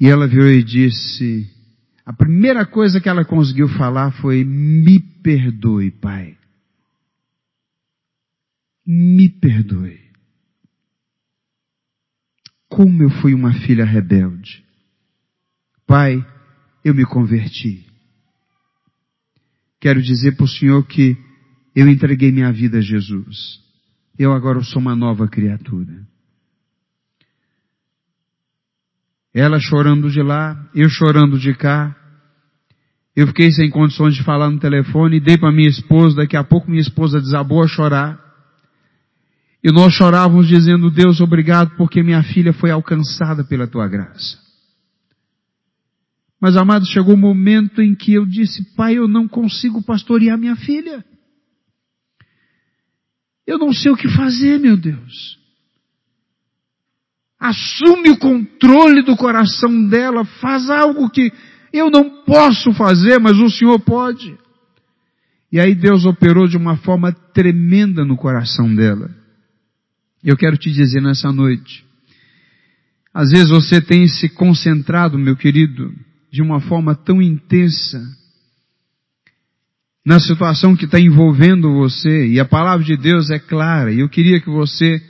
[0.00, 1.46] E ela virou e disse,
[2.06, 6.36] a primeira coisa que ela conseguiu falar foi, me perdoe, pai.
[8.86, 10.00] Me perdoe.
[12.68, 14.64] Como eu fui uma filha rebelde.
[15.86, 16.26] Pai,
[16.84, 17.93] eu me converti.
[19.84, 21.14] Quero dizer para o Senhor que
[21.76, 23.60] eu entreguei minha vida a Jesus.
[24.18, 25.92] Eu agora sou uma nova criatura.
[29.34, 31.94] Ela chorando de lá, eu chorando de cá.
[33.14, 36.70] Eu fiquei sem condições de falar no telefone, dei para minha esposa, daqui a pouco
[36.70, 38.18] minha esposa desabou a chorar.
[39.62, 44.43] E nós chorávamos dizendo, Deus, obrigado porque minha filha foi alcançada pela tua graça.
[46.44, 50.36] Mas, amado, chegou o um momento em que eu disse, pai, eu não consigo pastorear
[50.36, 51.02] minha filha.
[53.46, 55.38] Eu não sei o que fazer, meu Deus.
[57.40, 61.32] Assume o controle do coração dela, faz algo que
[61.72, 64.36] Eu não posso fazer, mas o Senhor pode.
[65.50, 69.10] E aí Deus operou de uma forma tremenda no coração dela.
[70.22, 71.86] Eu quero te dizer nessa noite,
[73.14, 75.90] às vezes você tem se concentrado, meu querido,
[76.34, 78.02] de uma forma tão intensa
[80.04, 84.08] na situação que está envolvendo você, e a palavra de Deus é clara, e eu
[84.08, 85.00] queria que você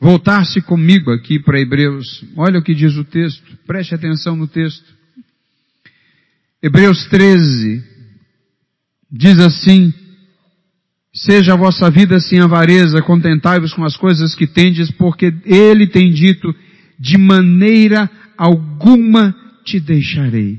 [0.00, 2.24] voltasse comigo aqui para Hebreus.
[2.34, 4.86] Olha o que diz o texto, preste atenção no texto.
[6.62, 7.84] Hebreus 13
[9.12, 9.92] diz assim:
[11.12, 16.10] Seja a vossa vida sem avareza, contentai-vos com as coisas que tendes, porque ele tem
[16.10, 16.54] dito,
[16.98, 20.58] de maneira alguma te deixarei.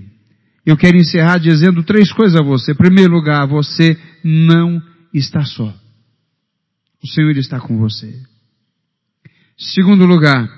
[0.66, 2.72] Eu quero encerrar dizendo três coisas a você.
[2.72, 4.82] Em primeiro lugar, você não
[5.14, 5.74] está só.
[7.04, 8.14] O Senhor está com você.
[9.58, 10.50] Segundo lugar,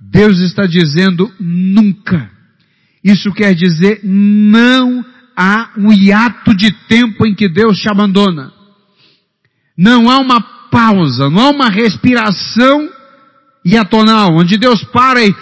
[0.00, 2.30] Deus está dizendo nunca.
[3.02, 5.04] Isso quer dizer não
[5.36, 8.52] há um hiato de tempo em que Deus te abandona.
[9.78, 12.90] Não há uma pausa, não há uma respiração
[13.64, 15.32] hiatonal, onde Deus para e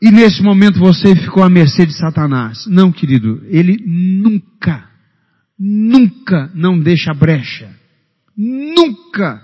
[0.00, 2.66] e nesse momento você ficou à mercê de Satanás.
[2.66, 4.88] Não, querido, ele nunca,
[5.58, 7.74] nunca não deixa brecha.
[8.36, 9.42] Nunca.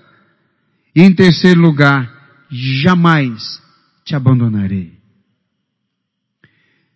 [0.94, 2.10] E em terceiro lugar,
[2.50, 3.62] jamais
[4.04, 4.92] te abandonarei.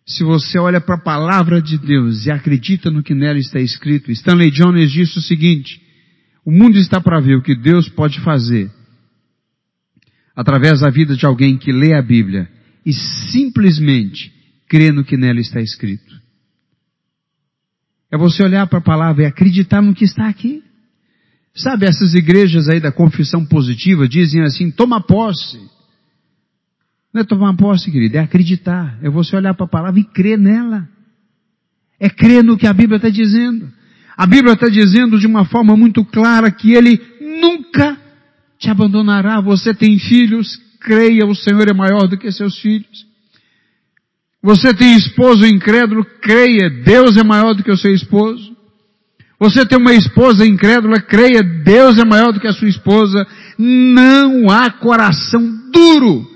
[0.06, 4.12] Se você olha para a palavra de Deus e acredita no que nela está escrito,
[4.12, 5.80] Stanley Jones disse o seguinte,
[6.44, 8.70] o mundo está para ver o que Deus pode fazer
[10.36, 12.55] através da vida de alguém que lê a Bíblia
[12.86, 14.32] e simplesmente
[14.68, 16.14] crê no que nela está escrito.
[18.12, 20.62] É você olhar para a palavra e acreditar no que está aqui.
[21.52, 25.58] Sabe, essas igrejas aí da confissão positiva dizem assim, toma posse.
[27.12, 28.98] Não é tomar posse, querido, é acreditar.
[29.02, 30.88] É você olhar para a palavra e crer nela.
[31.98, 33.72] É crer no que a Bíblia está dizendo.
[34.16, 37.00] A Bíblia está dizendo de uma forma muito clara que Ele
[37.40, 37.98] nunca
[38.58, 39.40] te abandonará.
[39.40, 43.06] Você tem filhos, creia, o Senhor é maior do que seus filhos.
[44.42, 48.54] Você tem esposo incrédulo, creia, Deus é maior do que o seu esposo.
[49.40, 53.26] Você tem uma esposa incrédula, creia, Deus é maior do que a sua esposa.
[53.58, 56.26] Não há coração duro.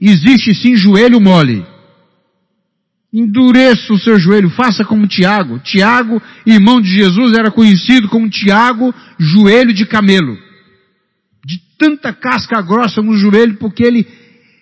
[0.00, 1.66] Existe sim joelho mole.
[3.12, 5.58] Endureça o seu joelho, faça como Tiago.
[5.58, 10.45] Tiago, irmão de Jesus, era conhecido como Tiago, joelho de camelo
[11.78, 14.06] tanta casca grossa no joelho, porque ele,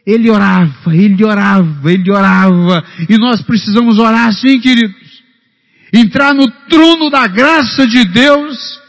[0.07, 2.85] ele orava, ele orava, ele orava.
[3.09, 4.95] E nós precisamos orar assim, queridos.
[5.93, 8.81] Entrar no trono da graça de Deus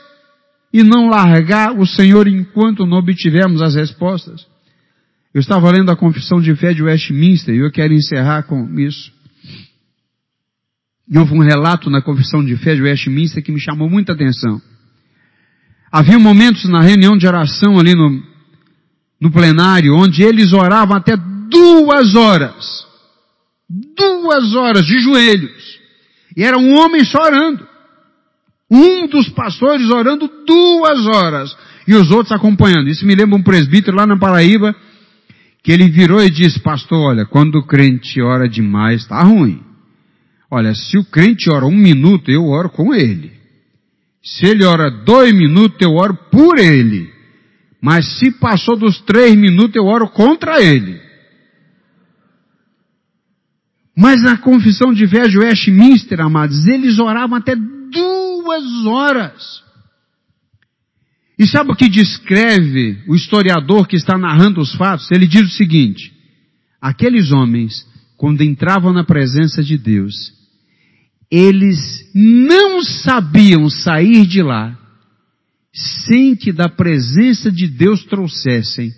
[0.74, 4.46] e não largar o Senhor enquanto não obtivermos as respostas.
[5.34, 9.12] Eu estava lendo a confissão de fé de Westminster e eu quero encerrar com isso.
[11.10, 14.62] E houve um relato na confissão de fé de Westminster que me chamou muita atenção.
[15.96, 18.22] Havia momentos na reunião de oração ali no,
[19.22, 22.86] no plenário, onde eles oravam até duas horas.
[23.96, 25.80] Duas horas de joelhos.
[26.36, 27.66] E era um homem só orando.
[28.70, 31.56] Um dos pastores orando duas horas.
[31.88, 32.90] E os outros acompanhando.
[32.90, 34.76] Isso me lembra um presbítero lá na Paraíba,
[35.64, 39.64] que ele virou e disse, pastor, olha, quando o crente ora demais, está ruim.
[40.52, 43.45] Olha, se o crente ora um minuto, eu oro com ele.
[44.26, 47.14] Se ele ora dois minutos, eu oro por ele.
[47.80, 51.00] Mas se passou dos três minutos, eu oro contra ele.
[53.96, 59.64] Mas na confissão de fé de Westminster, amados, eles oravam até duas horas.
[61.38, 65.12] E sabe o que descreve o historiador que está narrando os fatos?
[65.12, 66.12] Ele diz o seguinte,
[66.82, 70.34] aqueles homens, quando entravam na presença de Deus,
[71.30, 74.78] eles não sabiam sair de lá
[75.74, 78.92] sem que da presença de Deus trouxessem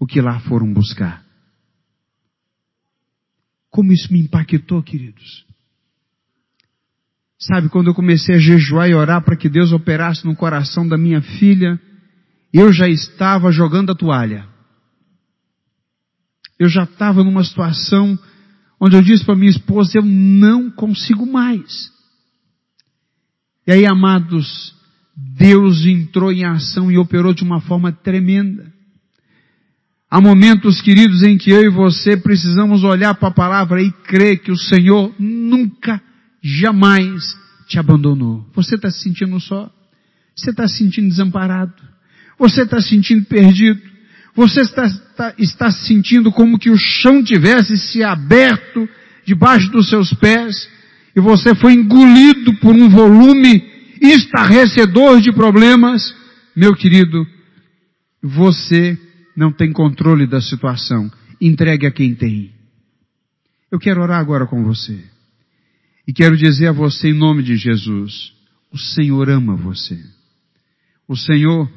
[0.00, 1.24] o que lá foram buscar.
[3.70, 5.46] Como isso me impactou, queridos.
[7.38, 10.98] Sabe, quando eu comecei a jejuar e orar para que Deus operasse no coração da
[10.98, 11.80] minha filha,
[12.52, 14.48] eu já estava jogando a toalha.
[16.58, 18.18] Eu já estava numa situação
[18.80, 21.90] onde eu disse para minha esposa, eu não consigo mais.
[23.66, 24.74] E aí, amados,
[25.16, 28.72] Deus entrou em ação e operou de uma forma tremenda.
[30.10, 34.38] Há momentos, queridos, em que eu e você precisamos olhar para a palavra e crer
[34.38, 36.00] que o Senhor nunca,
[36.40, 38.46] jamais te abandonou.
[38.54, 39.70] Você está se sentindo só?
[40.34, 41.74] Você está se sentindo desamparado?
[42.38, 43.82] Você está se sentindo perdido?
[44.38, 48.88] Você está, está, está sentindo como que o chão tivesse se aberto
[49.26, 50.70] debaixo dos seus pés
[51.16, 53.68] e você foi engolido por um volume
[54.00, 56.14] estarrecedor de problemas,
[56.54, 57.26] meu querido,
[58.22, 58.96] você
[59.36, 61.10] não tem controle da situação.
[61.40, 62.52] Entregue a quem tem.
[63.72, 65.02] Eu quero orar agora com você.
[66.06, 68.32] E quero dizer a você em nome de Jesus,
[68.70, 70.00] o Senhor ama você.
[71.08, 71.68] O Senhor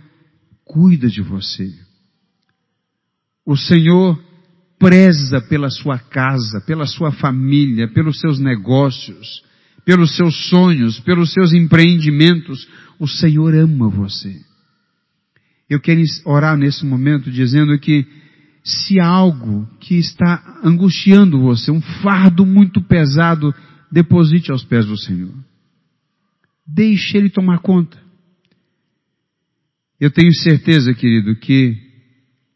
[0.63, 1.80] cuida de você.
[3.45, 4.21] O Senhor
[4.79, 9.43] preza pela sua casa, pela sua família, pelos seus negócios,
[9.85, 12.67] pelos seus sonhos, pelos seus empreendimentos.
[12.99, 14.39] O Senhor ama você.
[15.69, 18.05] Eu quero orar nesse momento dizendo que
[18.63, 23.53] se algo que está angustiando você, um fardo muito pesado,
[23.91, 25.33] deposite aos pés do Senhor.
[26.65, 27.99] Deixe Ele tomar conta.
[29.99, 31.90] Eu tenho certeza, querido, que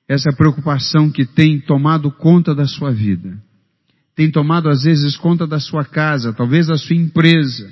[0.08, 3.38] essa preocupação que tem tomado conta da sua vida,
[4.16, 7.72] tem tomado às vezes conta da sua casa, talvez da sua empresa,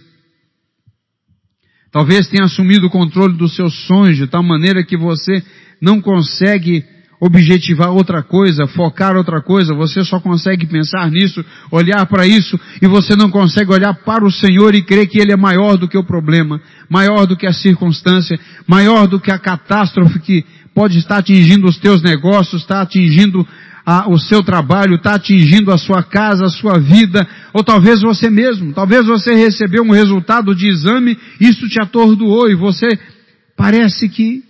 [1.92, 5.44] talvez tenha assumido o controle dos seus sonhos de tal maneira que você
[5.80, 6.84] não consegue
[7.20, 12.88] objetivar outra coisa, focar outra coisa, você só consegue pensar nisso, olhar para isso, e
[12.88, 15.98] você não consegue olhar para o Senhor e crer que Ele é maior do que
[15.98, 16.60] o problema,
[16.90, 18.38] maior do que a circunstância,
[18.68, 23.48] maior do que a catástrofe que pode estar atingindo os teus negócios, está atingindo
[23.86, 28.30] a, o seu trabalho, está atingindo a sua casa, a sua vida, ou talvez você
[28.30, 32.88] mesmo, talvez você recebeu um resultado de exame, isso te atordoou e você
[33.56, 34.44] parece que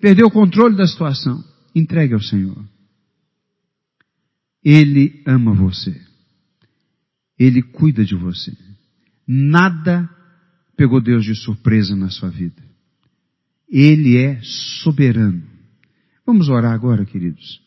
[0.00, 1.49] perdeu o controle da situação.
[1.74, 2.64] Entregue ao Senhor.
[4.64, 5.98] Ele ama você.
[7.38, 8.56] Ele cuida de você.
[9.26, 10.08] Nada
[10.76, 12.62] pegou Deus de surpresa na sua vida.
[13.70, 14.40] Ele é
[14.82, 15.42] soberano.
[16.26, 17.60] Vamos orar agora, queridos.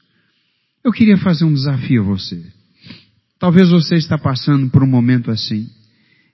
[0.84, 2.44] Eu queria fazer um desafio a você.
[3.40, 5.70] Talvez você está passando por um momento assim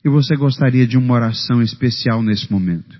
[0.03, 2.99] e você gostaria de uma oração especial nesse momento.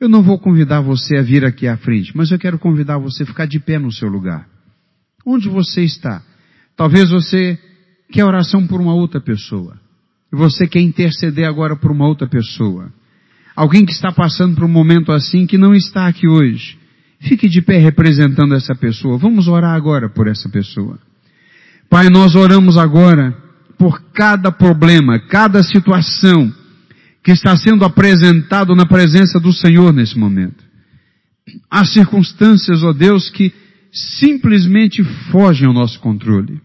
[0.00, 3.22] Eu não vou convidar você a vir aqui à frente, mas eu quero convidar você
[3.22, 4.48] a ficar de pé no seu lugar.
[5.26, 6.22] Onde você está?
[6.74, 7.58] Talvez você
[8.10, 9.78] quer oração por uma outra pessoa.
[10.32, 12.90] E você quer interceder agora por uma outra pessoa.
[13.54, 16.78] Alguém que está passando por um momento assim que não está aqui hoje.
[17.20, 19.18] Fique de pé representando essa pessoa.
[19.18, 20.98] Vamos orar agora por essa pessoa.
[21.90, 23.36] Pai, nós oramos agora
[23.76, 26.50] por cada problema, cada situação
[27.22, 30.64] que está sendo apresentado na presença do Senhor nesse momento.
[31.70, 33.52] Há circunstâncias, ó Deus, que
[33.92, 36.60] simplesmente fogem ao nosso controle.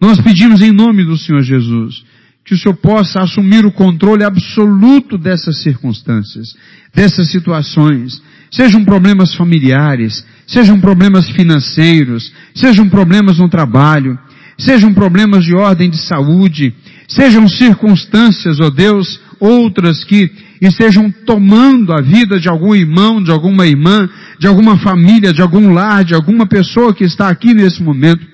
[0.00, 2.04] Nós pedimos em nome do Senhor Jesus
[2.44, 6.56] que o Senhor possa assumir o controle absoluto dessas circunstâncias,
[6.94, 14.18] dessas situações, Sejam problemas familiares, sejam problemas financeiros, sejam problemas no trabalho,
[14.58, 16.74] sejam problemas de ordem de saúde,
[17.06, 20.30] sejam circunstâncias, ó oh Deus, outras que
[20.60, 24.08] estejam tomando a vida de algum irmão, de alguma irmã,
[24.38, 28.26] de alguma família, de algum lar, de alguma pessoa que está aqui nesse momento.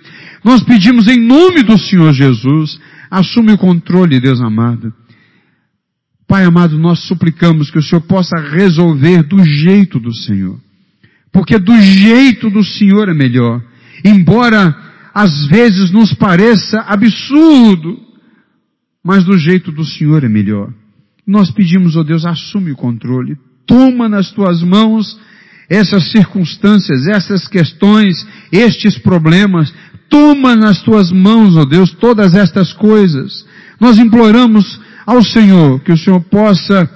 [0.45, 2.79] Nós pedimos em nome do Senhor Jesus,
[3.11, 4.93] assume o controle, Deus amado.
[6.27, 10.59] Pai amado, nós suplicamos que o Senhor possa resolver do jeito do Senhor.
[11.33, 13.63] Porque do jeito do Senhor é melhor.
[14.05, 14.75] Embora
[15.15, 18.01] às vezes nos pareça absurdo,
[19.05, 20.73] mas do jeito do Senhor é melhor.
[21.27, 23.37] Nós pedimos, ó oh Deus, assume o controle.
[23.67, 25.19] Toma nas tuas mãos
[25.69, 29.73] essas circunstâncias, essas questões, estes problemas.
[30.11, 33.47] Toma nas tuas mãos, ó oh Deus, todas estas coisas.
[33.81, 36.91] Nós imploramos ao Senhor, que o Senhor possa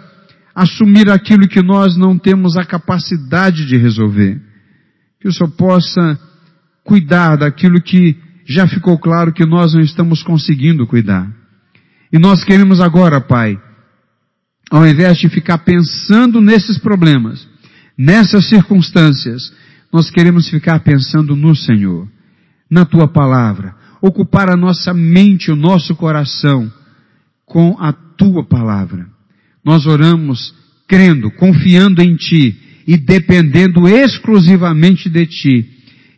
[0.55, 4.41] assumir aquilo que nós não temos a capacidade de resolver.
[5.20, 6.18] Que o Senhor possa
[6.85, 8.16] cuidar daquilo que
[8.47, 11.31] já ficou claro que nós não estamos conseguindo cuidar.
[12.12, 13.59] E nós queremos agora, Pai,
[14.71, 17.47] ao invés de ficar pensando nesses problemas,
[17.97, 19.53] nessas circunstâncias,
[19.93, 22.07] nós queremos ficar pensando no Senhor,
[22.71, 26.71] na Tua palavra, ocupar a nossa mente, o nosso coração,
[27.47, 29.07] com a tua palavra.
[29.64, 30.55] Nós oramos
[30.87, 32.57] crendo, confiando em ti
[32.87, 35.71] e dependendo exclusivamente de ti.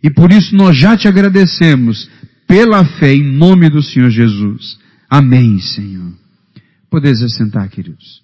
[0.02, 2.10] E por isso nós já te agradecemos
[2.46, 4.78] pela fé em nome do Senhor Jesus.
[5.08, 6.12] Amém, Senhor.
[6.90, 8.19] Podeis assentar, queridos.